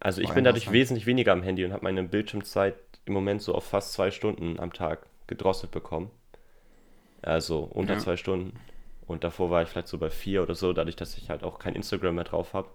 Also 0.00 0.20
ich 0.20 0.28
Boah, 0.28 0.34
bin 0.34 0.44
dadurch 0.44 0.70
wesentlich 0.70 1.06
weniger 1.06 1.32
am 1.32 1.42
Handy 1.42 1.64
und 1.64 1.72
habe 1.72 1.84
meine 1.84 2.02
Bildschirmzeit 2.02 2.74
im 3.06 3.14
Moment 3.14 3.40
so 3.42 3.54
auf 3.54 3.64
fast 3.64 3.92
zwei 3.94 4.10
Stunden 4.10 4.58
am 4.60 4.72
Tag 4.74 5.06
gedrosselt 5.26 5.72
bekommen. 5.72 6.10
Also 7.22 7.60
unter 7.64 7.94
Ja. 7.94 7.98
zwei 7.98 8.16
Stunden. 8.16 8.58
Und 9.06 9.24
davor 9.24 9.50
war 9.50 9.62
ich 9.62 9.68
vielleicht 9.68 9.88
so 9.88 9.98
bei 9.98 10.10
vier 10.10 10.42
oder 10.42 10.54
so, 10.54 10.72
dadurch, 10.72 10.96
dass 10.96 11.16
ich 11.16 11.30
halt 11.30 11.42
auch 11.44 11.58
kein 11.58 11.74
Instagram 11.74 12.14
mehr 12.14 12.24
drauf 12.24 12.54
habe. 12.54 12.68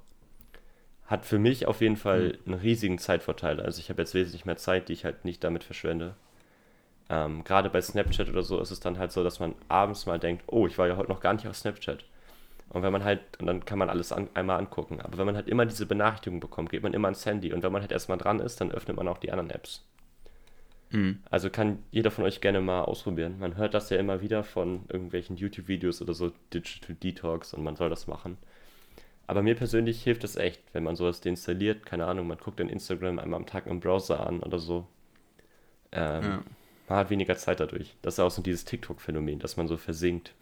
Hat 1.06 1.26
für 1.26 1.40
mich 1.40 1.68
auf 1.68 1.82
jeden 1.82 1.96
Fall 1.96 2.38
einen 2.46 2.56
riesigen 2.56 2.98
Zeitvorteil. 2.98 3.62
Also 3.62 3.80
ich 3.80 3.90
habe 3.90 4.02
jetzt 4.02 4.14
wesentlich 4.14 4.46
mehr 4.46 4.58
Zeit, 4.58 4.90
die 4.90 4.94
ich 4.94 5.06
halt 5.06 5.24
nicht 5.24 5.44
damit 5.44 5.64
verschwende. 5.64 6.16
Ähm, 7.10 7.44
Gerade 7.46 7.70
bei 7.70 7.82
Snapchat 7.82 8.30
oder 8.30 8.44
so 8.44 8.60
ist 8.60 8.72
es 8.72 8.82
dann 8.82 9.00
halt 9.00 9.14
so, 9.14 9.24
dass 9.24 9.40
man 9.40 9.56
abends 9.70 10.06
mal 10.06 10.20
denkt, 10.20 10.44
oh, 10.48 10.68
ich 10.68 10.78
war 10.78 10.88
ja 10.88 10.98
heute 10.98 11.10
noch 11.10 11.22
gar 11.22 11.34
nicht 11.34 11.48
auf 11.48 11.56
Snapchat. 11.56 12.04
Und 12.70 12.84
wenn 12.84 12.92
man 12.92 13.06
halt, 13.06 13.22
und 13.40 13.48
dann 13.48 13.64
kann 13.64 13.80
man 13.80 13.90
alles 13.90 14.12
an, 14.12 14.28
einmal 14.34 14.60
angucken. 14.60 15.00
Aber 15.02 15.18
wenn 15.18 15.26
man 15.26 15.36
halt 15.38 15.48
immer 15.48 15.66
diese 15.66 15.86
Benachrichtigung 15.86 16.42
bekommt, 16.42 16.70
geht 16.70 16.84
man 16.84 16.94
immer 16.94 17.08
ans 17.08 17.26
Handy. 17.26 17.54
Und 17.54 17.64
wenn 17.64 17.72
man 17.72 17.82
halt 17.82 17.94
erstmal 17.94 18.18
dran 18.18 18.42
ist, 18.42 18.60
dann 18.60 18.72
öffnet 18.72 18.98
man 18.98 19.08
auch 19.08 19.20
die 19.20 19.32
anderen 19.32 19.52
Apps. 19.52 19.86
Mhm. 20.92 21.20
Also 21.30 21.50
kann 21.50 21.80
jeder 21.92 22.12
von 22.12 22.24
euch 22.24 22.42
gerne 22.42 22.62
mal 22.62 22.84
ausprobieren. 22.84 23.40
Man 23.40 23.58
hört 23.58 23.74
das 23.74 23.90
ja 23.90 23.98
immer 23.98 24.22
wieder 24.22 24.44
von 24.44 24.82
irgendwelchen 24.90 25.36
YouTube-Videos 25.38 26.02
oder 26.02 26.14
so, 26.14 26.32
Digital 26.54 26.96
Detox, 26.96 27.54
und 27.54 27.64
man 27.64 27.76
soll 27.76 27.90
das 27.90 28.08
machen. 28.08 28.38
Aber 29.26 29.42
mir 29.42 29.56
persönlich 29.56 30.02
hilft 30.04 30.24
es 30.24 30.38
echt, 30.38 30.62
wenn 30.74 30.84
man 30.84 30.96
sowas 30.96 31.20
deinstalliert, 31.20 31.86
keine 31.86 32.06
Ahnung, 32.06 32.28
man 32.28 32.38
guckt 32.38 32.60
dann 32.62 32.70
Instagram 32.70 33.20
einmal 33.20 33.40
am 33.42 33.46
Tag 33.46 33.68
im 33.68 33.82
Browser 33.82 34.26
an 34.26 34.40
oder 34.40 34.60
so. 34.60 34.88
Ähm, 35.92 36.24
Ja. 36.24 36.44
Man 36.90 37.00
hat 37.00 37.10
weniger 37.10 37.36
Zeit 37.36 37.60
dadurch. 37.60 37.98
Das 38.02 38.14
ist 38.14 38.20
auch 38.22 38.32
so 38.32 38.42
dieses 38.42 38.64
TikTok-Phänomen, 38.64 39.40
dass 39.40 39.58
man 39.58 39.68
so 39.68 39.76
versinkt. 39.76 40.34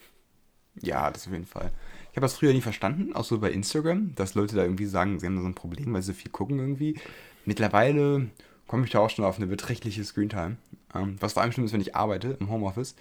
Ja, 0.80 1.10
das 1.10 1.26
auf 1.26 1.34
jeden 1.34 1.46
Fall. 1.48 1.72
Ich 2.12 2.18
habe 2.18 2.22
das 2.26 2.38
früher 2.38 2.54
nie 2.54 2.62
verstanden, 2.62 3.14
auch 3.16 3.24
so 3.24 3.40
bei 3.40 3.50
Instagram, 3.52 4.14
dass 4.14 4.36
Leute 4.36 4.56
da 4.56 4.62
irgendwie 4.62 4.86
sagen, 4.86 5.20
sie 5.20 5.26
haben 5.26 5.36
da 5.36 5.42
so 5.42 5.48
ein 5.48 5.56
Problem, 5.56 5.92
weil 5.94 6.04
sie 6.04 6.14
viel 6.14 6.30
gucken 6.32 6.60
irgendwie. 6.60 7.00
Mittlerweile 7.46 8.28
komme 8.68 8.86
ich 8.86 8.92
da 8.92 9.00
auch 9.00 9.10
schon 9.10 9.26
auf 9.26 9.38
eine 9.38 9.48
beträchtliche 9.48 10.04
Screentime. 10.04 10.58
Ähm, 10.94 11.16
was 11.20 11.34
vor 11.34 11.42
allem 11.42 11.52
schlimm 11.52 11.66
ist, 11.66 11.74
wenn 11.74 11.82
ich 11.82 11.96
arbeite 11.96 12.38
im 12.40 12.50
Homeoffice. 12.50 12.96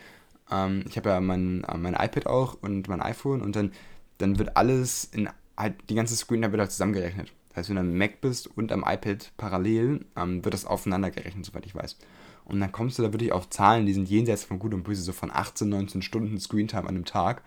Ähm, 0.51 0.85
ich 0.89 0.97
habe 0.97 1.11
ja 1.11 1.21
mein, 1.21 1.65
äh, 1.65 1.77
mein 1.77 1.95
iPad 1.95 2.27
auch 2.27 2.59
und 2.61 2.89
mein 2.89 3.01
iPhone 3.01 3.41
und 3.41 3.57
dann, 3.57 3.73
dann 4.19 4.39
wird 4.39 4.57
alles 4.57 5.05
in 5.05 5.29
halt 5.57 5.75
die 5.89 5.95
ganze 5.95 6.17
Screentime 6.17 6.53
wird 6.53 6.61
halt 6.61 6.73
zusammengerechnet. 6.73 7.33
Das 7.49 7.59
heißt, 7.59 7.69
wenn 7.69 7.77
du 7.77 7.83
am 7.83 7.97
Mac 7.97 8.21
bist 8.21 8.49
und 8.57 8.73
am 8.73 8.85
iPad 8.87 9.33
parallel, 9.37 10.05
ähm, 10.17 10.45
wird 10.45 10.55
das 10.55 10.67
aufeinander 10.67 11.11
gerechnet, 11.11 11.47
soweit 11.47 11.67
ich 11.67 11.75
weiß. 11.75 11.97
Und 12.45 12.61
dann 12.61 12.73
kommst 12.73 12.99
du 12.99 13.03
da 13.03 13.13
wirklich 13.13 13.33
auf 13.33 13.49
Zahlen, 13.49 13.87
die 13.87 13.95
sind 13.95 14.09
jenseits 14.09 14.45
von 14.45 14.59
Gut 14.59 14.75
und 14.75 14.83
Böse, 14.83 15.03
so 15.03 15.13
von 15.13 15.31
18, 15.31 15.69
19 15.69 16.03
Stunden 16.03 16.39
Screentime 16.39 16.83
an 16.83 16.97
einem 16.97 17.05
Tag. 17.05 17.43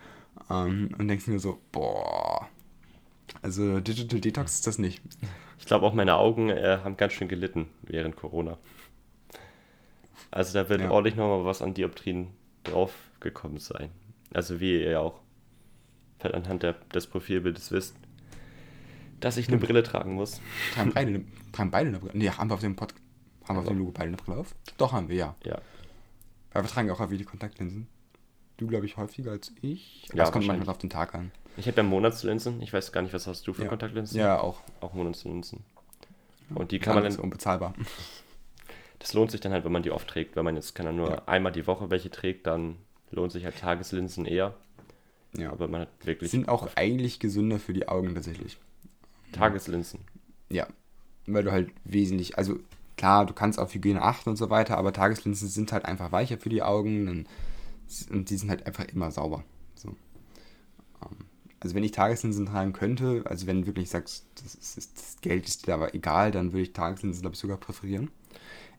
Ähm, 0.49 0.89
und 0.97 1.07
denkst 1.07 1.27
mir 1.27 1.39
so, 1.39 1.59
boah. 1.71 2.47
Also 3.41 3.79
Digital 3.79 4.19
Detox 4.19 4.55
ist 4.55 4.67
das 4.67 4.77
nicht. 4.79 5.01
Ich 5.59 5.65
glaube 5.65 5.85
auch 5.85 5.93
meine 5.93 6.15
Augen 6.15 6.49
äh, 6.49 6.79
haben 6.83 6.97
ganz 6.97 7.13
schön 7.13 7.27
gelitten 7.27 7.67
während 7.83 8.15
Corona. 8.15 8.57
Also 10.31 10.53
da 10.53 10.69
wird 10.69 10.81
Ja. 10.81 10.91
ordentlich 10.91 11.15
nochmal 11.15 11.45
was 11.45 11.61
an 11.61 11.73
Dioptrien 11.73 12.27
draufgekommen 12.63 13.59
sein. 13.59 13.89
Also 14.33 14.59
wie 14.59 14.73
ihr 14.81 14.91
ja 14.91 14.99
auch 14.99 15.19
vielleicht 16.19 16.35
anhand 16.35 16.63
der, 16.63 16.73
des 16.93 17.07
Profilbildes 17.07 17.71
wisst, 17.71 17.95
dass 19.19 19.37
ich 19.37 19.47
eine 19.47 19.57
Brille 19.57 19.83
tragen 19.83 20.13
muss. 20.13 20.41
Tragen 20.73 20.91
beide, 20.93 21.09
eine- 21.15 21.25
tragen 21.51 21.71
beide 21.71 21.89
eine 21.89 21.99
Brille. 21.99 22.17
Nee, 22.17 22.29
haben 22.29 22.49
wir 22.49 22.55
auf 22.55 22.59
dem 22.61 22.75
Pod 22.75 22.93
haben 23.47 23.55
wir 23.55 23.61
auf 23.61 23.67
dem 23.67 23.77
Logo 23.79 23.91
beide 23.91 24.07
eine 24.09 24.17
Brille 24.17 24.37
auf? 24.37 24.53
Doch, 24.77 24.91
haben 24.91 25.07
wir, 25.07 25.15
ja. 25.15 25.35
Ja, 25.45 25.61
Weil 26.51 26.63
wir 26.63 26.69
tragen 26.69 26.87
ja 26.89 26.93
auch 26.93 26.99
häufig 26.99 27.17
die 27.17 27.23
Kontaktlinsen. 27.23 27.87
Du, 28.57 28.67
glaube 28.67 28.85
ich, 28.85 28.97
häufiger 28.97 29.31
als 29.31 29.53
ich. 29.61 30.05
Aber 30.09 30.17
Ja, 30.17 30.23
das 30.25 30.33
kommt 30.33 30.47
manchmal 30.47 30.69
auf 30.69 30.77
den 30.79 30.89
Tag 30.89 31.15
an. 31.15 31.31
Ich 31.57 31.67
habe 31.67 31.77
ja 31.77 31.83
Monatslinsen. 31.83 32.61
Ich 32.61 32.71
weiß 32.73 32.91
gar 32.91 33.01
nicht, 33.01 33.13
was 33.13 33.27
hast 33.27 33.47
du 33.47 33.53
für 33.53 33.63
Ja. 33.63 33.67
Kontaktlinsen? 33.69 34.19
Ja, 34.19 34.39
auch. 34.39 34.61
Auch 34.81 34.93
Monatslinsen. 34.93 35.59
Und 36.55 36.71
die 36.71 36.79
kann 36.79 36.95
man 36.95 37.03
Alles 37.03 37.15
dann, 37.17 37.23
unbezahlbar. 37.25 37.73
das 38.99 39.13
lohnt 39.13 39.31
sich 39.31 39.41
dann 39.41 39.51
halt, 39.51 39.65
wenn 39.65 39.71
man 39.71 39.83
die 39.83 39.91
oft 39.91 40.07
trägt. 40.07 40.35
Wenn 40.35 40.45
man 40.45 40.55
jetzt 40.55 40.75
kann 40.75 40.95
nur 40.95 41.09
Ja. 41.09 41.21
einmal 41.25 41.51
die 41.51 41.67
Woche 41.67 41.89
welche 41.89 42.09
trägt, 42.09 42.47
dann 42.47 42.77
lohnt 43.11 43.31
sich 43.31 43.43
halt 43.45 43.57
Tageslinsen 43.57 44.25
eher. 44.25 44.53
Ja. 45.35 45.51
Aber 45.51 45.67
man 45.67 45.81
hat 45.81 45.89
Die 46.03 46.07
wirklich 46.07 46.31
sind 46.31 46.47
auch 46.49 46.69
eigentlich 46.75 47.19
gesünder 47.19 47.59
für 47.59 47.73
die 47.73 47.87
Augen 47.87 48.13
tatsächlich. 48.15 48.57
Tageslinsen. 49.33 49.99
Ja. 50.49 50.67
Weil 51.25 51.43
du 51.43 51.51
halt 51.51 51.69
wesentlich, 51.83 52.37
also 52.37 52.57
klar, 52.95 53.25
du 53.25 53.33
kannst 53.33 53.59
auf 53.59 53.73
Hygiene 53.73 54.01
achten 54.01 54.29
und 54.29 54.37
so 54.37 54.49
weiter, 54.49 54.77
aber 54.77 54.93
Tageslinsen 54.93 55.49
sind 55.49 55.71
halt 55.73 55.85
einfach 55.85 56.11
weicher 56.13 56.37
für 56.37 56.49
die 56.49 56.63
Augen 56.63 57.25
und 58.09 58.29
die 58.29 58.37
sind 58.37 58.49
halt 58.49 58.65
einfach 58.65 58.85
immer 58.85 59.11
sauber. 59.11 59.43
So. 61.59 61.63
Also 61.63 61.75
wenn 61.75 61.83
ich 61.83 61.91
Tageslinsen 61.91 62.45
tragen 62.45 62.73
könnte, 62.73 63.23
also 63.25 63.47
wenn 63.47 63.65
wirklich 63.65 63.89
sagst, 63.89 64.25
das, 64.43 64.55
ist, 64.55 64.97
das 64.97 65.17
Geld 65.21 65.47
ist 65.47 65.67
dir 65.67 65.73
aber 65.73 65.93
egal, 65.95 66.31
dann 66.31 66.53
würde 66.53 66.63
ich 66.63 66.73
Tageslinsen, 66.73 67.21
glaube 67.21 67.33
ich, 67.33 67.39
sogar 67.39 67.57
präferieren. 67.57 68.09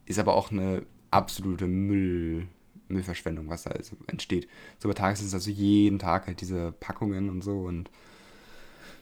Ist 0.06 0.18
aber 0.18 0.34
auch 0.34 0.50
eine 0.50 0.82
absolute 1.10 1.66
Müll, 1.66 2.46
Müllverschwendung, 2.88 3.48
was 3.48 3.64
da 3.64 3.70
also 3.70 3.96
entsteht. 4.06 4.48
So 4.78 4.88
bei 4.88 4.94
Tageslinsen 4.94 5.36
also 5.36 5.50
jeden 5.50 5.98
Tag 5.98 6.26
halt 6.26 6.40
diese 6.40 6.72
Packungen 6.72 7.30
und 7.30 7.42
so 7.42 7.60
und 7.60 7.90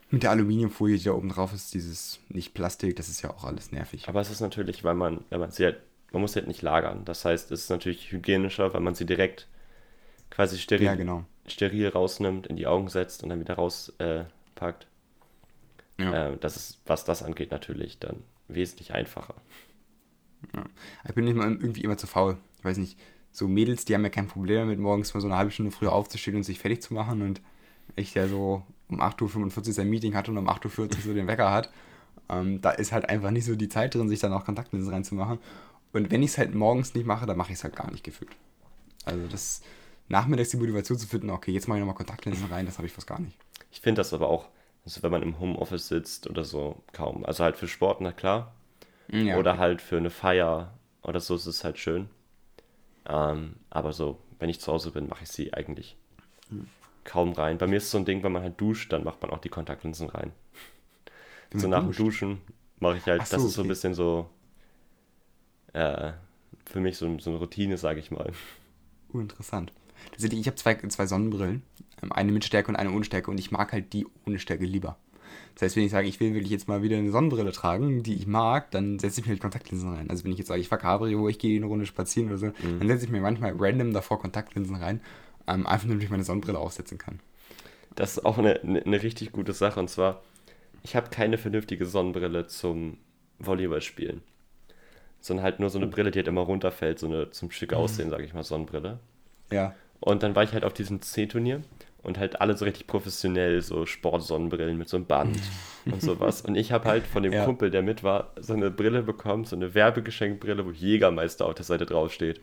mit 0.09 0.23
der 0.23 0.31
Aluminiumfolie, 0.31 0.97
die 0.97 1.03
da 1.03 1.11
oben 1.11 1.29
drauf 1.29 1.53
ist, 1.53 1.73
dieses 1.73 2.19
nicht 2.29 2.53
Plastik, 2.53 2.95
das 2.95 3.09
ist 3.09 3.21
ja 3.21 3.29
auch 3.29 3.43
alles 3.43 3.71
nervig. 3.71 4.07
Aber 4.07 4.21
es 4.21 4.31
ist 4.31 4.39
natürlich, 4.39 4.83
weil 4.83 4.95
man, 4.95 5.25
wenn 5.29 5.39
man 5.39 5.51
sie 5.51 5.65
halt, 5.65 5.81
man 6.13 6.21
muss 6.21 6.33
sie 6.33 6.39
halt 6.39 6.47
nicht 6.47 6.61
lagern. 6.61 7.03
Das 7.03 7.25
heißt, 7.25 7.51
es 7.51 7.63
ist 7.63 7.69
natürlich 7.69 8.11
hygienischer, 8.11 8.73
weil 8.73 8.79
man 8.79 8.95
sie 8.95 9.05
direkt 9.05 9.47
quasi 10.29 10.57
steril, 10.57 10.85
ja, 10.85 10.95
genau. 10.95 11.25
Steril 11.47 11.89
rausnimmt, 11.89 12.47
in 12.47 12.55
die 12.55 12.67
Augen 12.67 12.89
setzt 12.89 13.23
und 13.23 13.29
dann 13.29 13.39
wieder 13.39 13.55
rauspackt. 13.55 14.87
Äh, 15.97 16.03
ja. 16.03 16.29
äh, 16.29 16.37
das 16.37 16.55
ist, 16.55 16.81
was 16.85 17.05
das 17.05 17.23
angeht, 17.23 17.51
natürlich 17.51 17.99
dann 17.99 18.23
wesentlich 18.47 18.93
einfacher. 18.93 19.35
Ja. 20.55 20.63
Ich 21.07 21.15
bin 21.15 21.25
nicht 21.25 21.35
mal 21.35 21.49
irgendwie 21.49 21.81
immer 21.81 21.97
zu 21.97 22.07
faul. 22.07 22.37
Ich 22.59 22.65
weiß 22.65 22.77
nicht, 22.77 22.97
so 23.31 23.47
Mädels, 23.47 23.85
die 23.85 23.93
haben 23.93 24.03
ja 24.03 24.09
kein 24.09 24.27
Problem 24.27 24.59
damit, 24.59 24.79
morgens 24.79 25.13
mal 25.13 25.21
so 25.21 25.27
eine 25.27 25.37
halbe 25.37 25.51
Stunde 25.51 25.71
früher 25.71 25.93
aufzustehen 25.93 26.37
und 26.37 26.43
sich 26.43 26.59
fertig 26.59 26.81
zu 26.81 26.93
machen 26.93 27.21
und 27.21 27.41
ich, 27.95 28.13
der 28.13 28.27
so 28.27 28.63
um 28.89 29.01
8.45 29.01 29.67
Uhr 29.67 29.73
sein 29.73 29.89
Meeting 29.89 30.15
hat 30.15 30.29
und 30.29 30.37
um 30.37 30.49
8.40 30.49 30.79
Uhr 30.79 30.89
so 31.01 31.13
den 31.13 31.27
Wecker 31.27 31.51
hat, 31.51 31.71
ähm, 32.29 32.61
da 32.61 32.71
ist 32.71 32.91
halt 32.91 33.09
einfach 33.09 33.31
nicht 33.31 33.45
so 33.45 33.55
die 33.55 33.69
Zeit 33.69 33.95
drin, 33.95 34.09
sich 34.09 34.19
dann 34.19 34.33
auch 34.33 34.45
Kontaktlinsen 34.45 34.91
reinzumachen. 34.91 35.39
Und 35.93 36.11
wenn 36.11 36.23
ich 36.23 36.31
es 36.31 36.37
halt 36.37 36.53
morgens 36.53 36.93
nicht 36.93 37.05
mache, 37.05 37.25
dann 37.25 37.37
mache 37.37 37.51
ich 37.51 37.57
es 37.57 37.63
halt 37.63 37.75
gar 37.75 37.91
nicht 37.91 38.03
gefühlt. 38.03 38.31
Also 39.05 39.25
das 39.27 39.61
nachmittags 40.07 40.49
die 40.49 40.57
Motivation 40.57 40.97
zu 40.97 41.07
finden, 41.07 41.29
okay, 41.29 41.51
jetzt 41.51 41.67
mache 41.67 41.77
ich 41.77 41.81
nochmal 41.81 41.95
Kontaktlinsen 41.95 42.47
rein, 42.47 42.65
das 42.65 42.77
habe 42.77 42.87
ich 42.87 42.93
fast 42.93 43.07
gar 43.07 43.19
nicht. 43.19 43.37
Ich 43.71 43.81
finde 43.81 43.99
das 43.99 44.13
aber 44.13 44.29
auch, 44.29 44.47
also 44.85 45.03
wenn 45.03 45.11
man 45.11 45.21
im 45.21 45.39
Homeoffice 45.39 45.87
sitzt 45.87 46.29
oder 46.29 46.43
so, 46.43 46.81
kaum. 46.93 47.25
Also 47.25 47.43
halt 47.43 47.57
für 47.57 47.67
Sport, 47.67 48.01
na 48.01 48.11
klar. 48.11 48.53
Ja, 49.09 49.37
oder 49.37 49.51
okay. 49.51 49.59
halt 49.59 49.81
für 49.81 49.97
eine 49.97 50.09
Feier 50.09 50.73
oder 51.01 51.19
so 51.19 51.35
ist 51.35 51.45
es 51.45 51.63
halt 51.63 51.79
schön. 51.79 52.09
Ähm, 53.07 53.55
aber 53.69 53.93
so, 53.93 54.19
wenn 54.39 54.49
ich 54.49 54.59
zu 54.59 54.71
Hause 54.71 54.91
bin, 54.91 55.07
mache 55.07 55.23
ich 55.23 55.29
sie 55.29 55.53
eigentlich 55.53 55.95
hm 56.49 56.67
kaum 57.07 57.31
rein. 57.33 57.57
Bei 57.57 57.65
mir 57.65 57.77
ist 57.77 57.85
es 57.85 57.91
so 57.91 57.97
ein 57.97 58.05
Ding, 58.05 58.21
wenn 58.21 58.31
man 58.31 58.43
halt 58.43 58.61
duscht, 58.61 58.93
dann 58.93 59.03
macht 59.03 59.21
man 59.21 59.31
auch 59.31 59.39
die 59.39 59.49
Kontaktlinsen 59.49 60.09
rein. 60.09 60.31
Wenn 61.49 61.61
so 61.61 61.67
nach 61.67 61.81
dem 61.83 61.93
Duschen 61.93 62.41
mache 62.79 62.97
ich 62.97 63.05
halt, 63.07 63.25
so, 63.25 63.35
das 63.37 63.45
ist 63.45 63.53
so 63.53 63.63
ein 63.63 63.67
bisschen 63.67 63.95
so 63.95 64.29
äh, 65.73 66.11
für 66.65 66.79
mich 66.79 66.97
so, 66.97 67.17
so 67.17 67.31
eine 67.31 67.39
Routine, 67.39 67.77
sage 67.77 67.99
ich 67.99 68.11
mal. 68.11 68.31
Interessant. 69.13 69.71
Tatsächlich, 70.11 70.41
ich 70.41 70.47
habe 70.47 70.55
zwei, 70.55 70.75
zwei 70.75 71.05
Sonnenbrillen, 71.05 71.63
ähm, 72.03 72.11
eine 72.11 72.31
mit 72.31 72.45
Stärke 72.45 72.69
und 72.69 72.75
eine 72.75 72.91
ohne 72.91 73.03
Stärke 73.03 73.31
und 73.31 73.39
ich 73.39 73.51
mag 73.51 73.71
halt 73.71 73.93
die 73.93 74.05
ohne 74.25 74.39
Stärke 74.39 74.65
lieber. 74.65 74.97
Das 75.55 75.63
heißt, 75.63 75.75
wenn 75.75 75.83
ich 75.83 75.91
sage, 75.91 76.07
ich 76.07 76.19
will 76.19 76.33
wirklich 76.33 76.51
jetzt 76.51 76.67
mal 76.67 76.83
wieder 76.83 76.97
eine 76.97 77.11
Sonnenbrille 77.11 77.51
tragen, 77.51 78.03
die 78.03 78.13
ich 78.13 78.27
mag, 78.27 78.69
dann 78.71 78.99
setze 78.99 79.21
ich 79.21 79.25
mir 79.25 79.31
halt 79.31 79.41
Kontaktlinsen 79.41 79.93
rein. 79.93 80.09
Also 80.09 80.23
wenn 80.23 80.31
ich 80.31 80.37
jetzt 80.37 80.47
sage, 80.47 80.61
ich 80.61 80.67
fahre 80.67 80.81
Cabrio, 80.81 81.27
ich 81.29 81.39
gehe 81.39 81.57
eine 81.57 81.65
Runde 81.65 81.85
spazieren 81.85 82.29
oder 82.29 82.37
so, 82.37 82.45
mhm. 82.47 82.79
dann 82.79 82.87
setze 82.87 83.05
ich 83.05 83.11
mir 83.11 83.21
manchmal 83.21 83.53
random 83.57 83.91
davor 83.91 84.19
Kontaktlinsen 84.19 84.75
rein 84.75 85.01
ähm, 85.47 85.65
einfach 85.65 85.85
nur, 85.85 85.95
damit 85.95 86.03
ich 86.03 86.09
meine 86.09 86.23
Sonnenbrille 86.23 86.59
aufsetzen 86.59 86.97
kann. 86.97 87.19
Das 87.95 88.17
ist 88.17 88.25
auch 88.25 88.37
eine, 88.37 88.61
eine, 88.61 88.83
eine 88.83 89.01
richtig 89.01 89.31
gute 89.31 89.53
Sache. 89.53 89.79
Und 89.79 89.89
zwar, 89.89 90.21
ich 90.83 90.95
habe 90.95 91.09
keine 91.09 91.37
vernünftige 91.37 91.85
Sonnenbrille 91.85 92.47
zum 92.47 92.97
Volleyballspielen. 93.39 94.21
Sondern 95.19 95.43
halt 95.43 95.59
nur 95.59 95.69
so 95.69 95.79
eine 95.79 95.87
Brille, 95.87 96.11
die 96.11 96.19
halt 96.19 96.27
immer 96.27 96.41
runterfällt, 96.41 96.99
so 96.99 97.07
eine 97.07 97.31
zum 97.31 97.49
Schick 97.49 97.71
mhm. 97.71 97.77
aussehen, 97.77 98.09
sage 98.09 98.23
ich 98.23 98.33
mal, 98.33 98.43
Sonnenbrille. 98.43 98.99
Ja. 99.51 99.73
Und 99.99 100.23
dann 100.23 100.35
war 100.35 100.43
ich 100.43 100.53
halt 100.53 100.63
auf 100.63 100.73
diesem 100.73 101.01
C-Turnier 101.01 101.61
und 102.03 102.17
halt 102.17 102.39
alle 102.39 102.55
so 102.55 102.65
richtig 102.65 102.87
professionell, 102.87 103.61
so 103.61 103.85
Sportsonnenbrillen 103.85 104.77
mit 104.77 104.87
so 104.87 104.97
einem 104.97 105.05
Band 105.05 105.37
und 105.85 106.01
sowas. 106.01 106.41
Und 106.41 106.55
ich 106.55 106.71
habe 106.71 106.87
halt 106.87 107.05
von 107.05 107.23
dem 107.23 107.33
ja. 107.33 107.43
Kumpel, 107.45 107.69
der 107.69 107.81
mit 107.81 108.03
war, 108.03 108.31
so 108.39 108.53
eine 108.53 108.71
Brille 108.71 109.03
bekommen, 109.03 109.45
so 109.45 109.55
eine 109.55 109.73
Werbegeschenkbrille, 109.73 110.65
wo 110.65 110.71
Jägermeister 110.71 111.45
auf 111.45 111.55
der 111.55 111.65
Seite 111.65 111.85
draufsteht. 111.85 112.41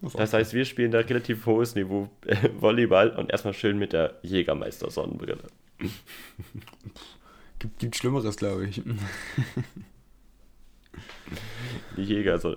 Das 0.00 0.32
heißt, 0.32 0.54
wir 0.54 0.64
spielen 0.64 0.92
da 0.92 0.98
relativ 0.98 1.46
hohes 1.46 1.74
Niveau 1.74 2.08
Volleyball 2.60 3.10
und 3.10 3.30
erstmal 3.30 3.54
schön 3.54 3.78
mit 3.78 3.92
der 3.92 4.18
Jägermeister-Sonnenbrille. 4.22 5.44
Gibt, 7.60 7.80
gibt 7.80 7.96
Schlimmeres, 7.96 8.36
glaube 8.36 8.66
ich. 8.68 8.80
Die 11.96 12.02
Jäger, 12.02 12.38
so, 12.38 12.54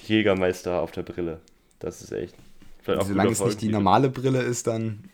die 0.00 0.06
Jägermeister 0.14 0.80
auf 0.80 0.90
der 0.90 1.02
Brille. 1.02 1.42
Das 1.80 2.00
ist 2.00 2.12
echt. 2.12 2.34
Also, 2.88 3.08
solange 3.08 3.30
es 3.30 3.40
nicht 3.40 3.60
die 3.60 3.68
normale 3.68 4.08
Brille 4.10 4.42
ist, 4.42 4.66
dann. 4.66 5.04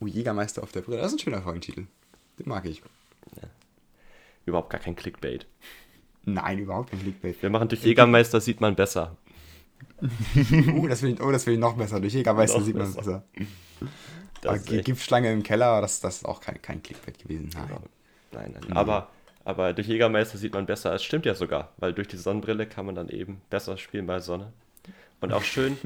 Oh, 0.00 0.06
Jägermeister 0.06 0.62
auf 0.62 0.72
der 0.72 0.82
Brille. 0.82 0.98
Das 0.98 1.08
ist 1.08 1.14
ein 1.14 1.18
schöner 1.18 1.42
Folgentitel. 1.42 1.86
Den 2.38 2.48
mag 2.48 2.64
ich. 2.66 2.82
Ja. 3.36 3.48
Überhaupt 4.46 4.70
gar 4.70 4.80
kein 4.80 4.94
Clickbait. 4.94 5.46
Nein, 6.24 6.58
überhaupt 6.58 6.90
kein 6.90 7.00
Clickbait. 7.00 7.42
Wir 7.42 7.50
machen 7.50 7.68
durch 7.68 7.82
Jägermeister 7.82 8.40
sieht 8.40 8.60
man 8.60 8.76
besser 8.76 9.16
uh, 10.02 10.86
das 10.88 11.02
will 11.02 11.14
ich, 11.14 11.20
oh, 11.20 11.30
das 11.30 11.46
will 11.46 11.54
ich 11.54 11.60
noch 11.60 11.76
besser. 11.76 12.00
Durch 12.00 12.14
Jägermeister 12.14 12.60
sieht 12.60 12.76
man 12.76 12.86
es 12.86 12.96
besser. 12.96 13.24
Das 14.40 14.64
Giftschlange 14.64 15.32
im 15.32 15.42
Keller, 15.42 15.80
das, 15.80 16.00
das 16.00 16.18
ist 16.18 16.24
auch 16.24 16.40
kein, 16.40 16.60
kein 16.62 16.82
Clickbait 16.82 17.18
gewesen. 17.18 17.50
Nein, 17.54 17.66
genau. 17.66 17.82
nein, 18.32 18.50
nein. 18.54 18.70
Mhm. 18.70 18.76
Aber, 18.76 19.08
aber 19.44 19.72
durch 19.72 19.88
Jägermeister 19.88 20.38
sieht 20.38 20.54
man 20.54 20.66
besser. 20.66 20.94
Es 20.94 21.02
stimmt 21.02 21.26
ja 21.26 21.34
sogar, 21.34 21.72
weil 21.78 21.92
durch 21.92 22.08
die 22.08 22.16
Sonnenbrille 22.16 22.66
kann 22.66 22.86
man 22.86 22.94
dann 22.94 23.08
eben 23.08 23.40
besser 23.50 23.76
spielen 23.76 24.06
bei 24.06 24.20
Sonne. 24.20 24.52
Und 25.20 25.32
auch 25.32 25.42
schön 25.42 25.76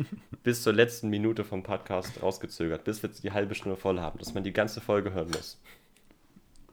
bis 0.42 0.62
zur 0.62 0.72
letzten 0.72 1.08
Minute 1.08 1.44
vom 1.44 1.62
Podcast 1.62 2.22
rausgezögert, 2.22 2.84
bis 2.84 3.02
wir 3.02 3.10
die 3.10 3.32
halbe 3.32 3.54
Stunde 3.54 3.76
voll 3.76 4.00
haben, 4.00 4.18
dass 4.18 4.34
man 4.34 4.44
die 4.44 4.52
ganze 4.52 4.80
Folge 4.80 5.12
hören 5.12 5.30
muss. 5.30 5.58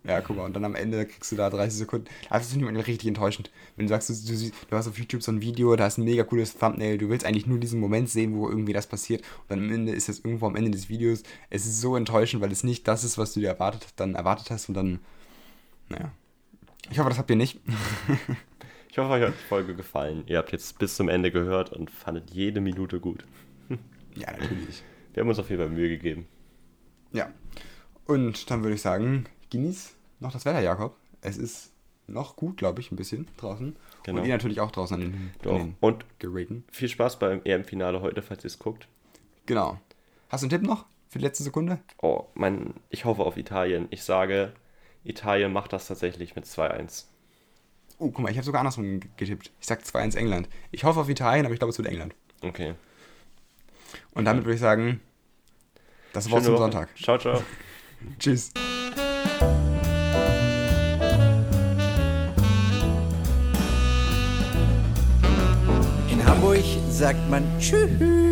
Ja, 0.04 0.22
guck 0.22 0.38
mal, 0.38 0.45
und 0.45 0.54
dann 0.54 0.63
am 0.63 0.76
Ende 0.76 1.06
kriegst 1.06 1.32
du 1.32 1.36
da 1.36 1.50
30 1.50 1.78
Sekunden. 1.78 2.08
Das 2.30 2.48
ist 2.48 2.56
nicht 2.56 2.88
richtig 2.88 3.08
enttäuschend. 3.08 3.52
Wenn 3.76 3.86
du 3.86 3.89
sagst, 3.89 4.10
du, 4.10 4.13
du, 4.13 4.52
du, 4.69 4.76
hast 4.76 4.88
auf 4.88 4.98
YouTube 4.98 5.22
so 5.22 5.32
ein 5.32 5.41
Video, 5.41 5.76
da 5.76 5.88
ist 5.88 5.98
ein 5.98 6.06
mega 6.06 6.24
cooles 6.24 6.58
Thumbnail, 6.58 6.98
du 6.98 7.10
willst 7.10 7.26
eigentlich 7.26 7.48
nur 7.48 7.60
diesen 7.60 7.82
Moment 7.82 8.10
sehen, 8.10 8.34
wo 8.34 8.50
irgendwie 8.50 8.72
das 8.72 8.88
passiert. 8.88 9.22
Und 9.22 9.50
dann 9.50 9.60
am 9.60 9.72
Ende 9.72 9.91
ist 9.91 10.08
es 10.08 10.19
irgendwo 10.19 10.48
am 10.48 10.56
Ende 10.56 10.72
des 10.72 10.88
Videos. 10.88 11.24
Es 11.50 11.65
ist 11.65 11.82
so 11.82 11.98
enttäuschend, 11.98 12.41
weil 12.41 12.52
es 12.52 12.63
nicht 12.63 12.88
das 12.88 13.04
ist, 13.04 13.17
was 13.17 13.34
du 13.34 13.41
dir 13.41 13.50
erwartet, 13.50 13.88
dann 13.98 14.15
erwartet 14.15 14.52
hast 14.52 14.69
und 14.69 14.76
dann. 14.76 15.00
Naja. 15.89 16.12
Ich 16.89 16.98
hoffe, 16.98 17.10
das 17.10 17.17
habt 17.17 17.30
ihr 17.30 17.36
nicht. 17.36 17.60
ich 18.89 18.97
hoffe, 18.97 19.12
euch 19.12 19.23
hat 19.23 19.34
die 19.34 19.47
Folge 19.47 19.75
gefallen. 19.75 20.23
Ihr 20.28 20.38
habt 20.38 20.52
jetzt 20.52 20.80
bis 20.80 20.95
zum 20.95 21.10
Ende 21.10 21.32
gehört 21.32 21.71
und 21.71 21.91
fandet 21.91 22.32
jede 22.32 22.62
Minute 22.62 22.99
gut. 22.99 23.25
ja, 24.15 24.32
natürlich. 24.32 24.84
Wir 25.13 25.21
haben 25.21 25.30
uns 25.30 25.39
auf 25.39 25.49
jeden 25.49 25.62
Fall 25.62 25.71
Mühe 25.71 25.89
gegeben. 25.89 26.28
Ja. 27.12 27.32
Und 28.06 28.49
dann 28.49 28.63
würde 28.63 28.75
ich 28.75 28.82
sagen, 28.82 29.25
genieß 29.49 29.95
noch 30.19 30.32
das 30.32 30.45
Wetter, 30.45 30.62
Jakob. 30.62 30.95
Es 31.21 31.38
ist 31.38 31.71
noch 32.08 32.36
gut, 32.36 32.58
glaube 32.58 32.82
ich, 32.82 32.91
ein 32.91 32.95
bisschen 32.95 33.28
draußen. 33.38 33.75
Genau. 34.04 34.21
Und 34.21 34.28
ihr 34.28 34.34
natürlich 34.34 34.60
auch 34.60 34.71
draußen 34.71 34.95
an 34.95 35.02
den, 35.02 35.32
Doch. 35.41 35.54
An 35.54 35.60
den 35.60 35.75
Und 35.80 36.06
Geräten. 36.19 36.63
Viel 36.71 36.89
Spaß 36.89 37.19
beim 37.19 37.41
EM-Finale 37.43 38.02
heute, 38.02 38.21
falls 38.21 38.43
ihr 38.43 38.47
es 38.47 38.60
guckt. 38.60 38.88
Genau. 39.45 39.80
Hast 40.30 40.41
du 40.41 40.45
einen 40.45 40.49
Tipp 40.52 40.63
noch 40.63 40.86
für 41.08 41.19
die 41.19 41.25
letzte 41.25 41.43
Sekunde? 41.43 41.80
Oh, 42.02 42.25
mein, 42.34 42.73
ich 42.89 43.06
hoffe 43.06 43.23
auf 43.23 43.38
Italien. 43.38 43.88
Ich 43.91 44.04
sage, 44.04 44.54
Italien 45.04 45.54
macht 45.54 45.73
das 45.73 45.88
tatsächlich 45.88 46.36
mit 46.36 46.45
2-1. 46.45 47.06
Oh, 48.00 48.10
guck 48.12 48.20
mal, 48.20 48.32
ich 48.32 48.38
habe 48.38 48.46
sogar 48.46 48.62
andersrum 48.62 49.02
getippt. 49.18 49.52
Ich 49.60 49.68
sage 49.68 49.82
2-1 49.84 50.16
England. 50.16 50.50
Ich 50.72 50.86
hoffe 50.86 51.02
auf 51.02 51.10
Italien, 51.10 51.46
aber 51.46 51.54
ich 51.54 51.60
glaube, 51.60 51.72
es 51.72 51.78
wird 51.78 51.88
England. 51.90 52.16
Okay. 52.42 52.74
Und 54.14 54.26
damit 54.26 54.46
würde 54.46 54.56
ich 54.56 54.62
sagen, 54.62 55.02
das 56.14 56.32
war's 56.32 56.46
zum 56.46 56.58
Sonntag. 56.58 56.90
Ciao, 56.98 57.18
ciao. 57.18 57.44
Tschüss. 58.20 58.52
Hamburg 66.26 66.64
sagt 66.90 67.30
man 67.30 67.44
Tschüss. 67.60 68.29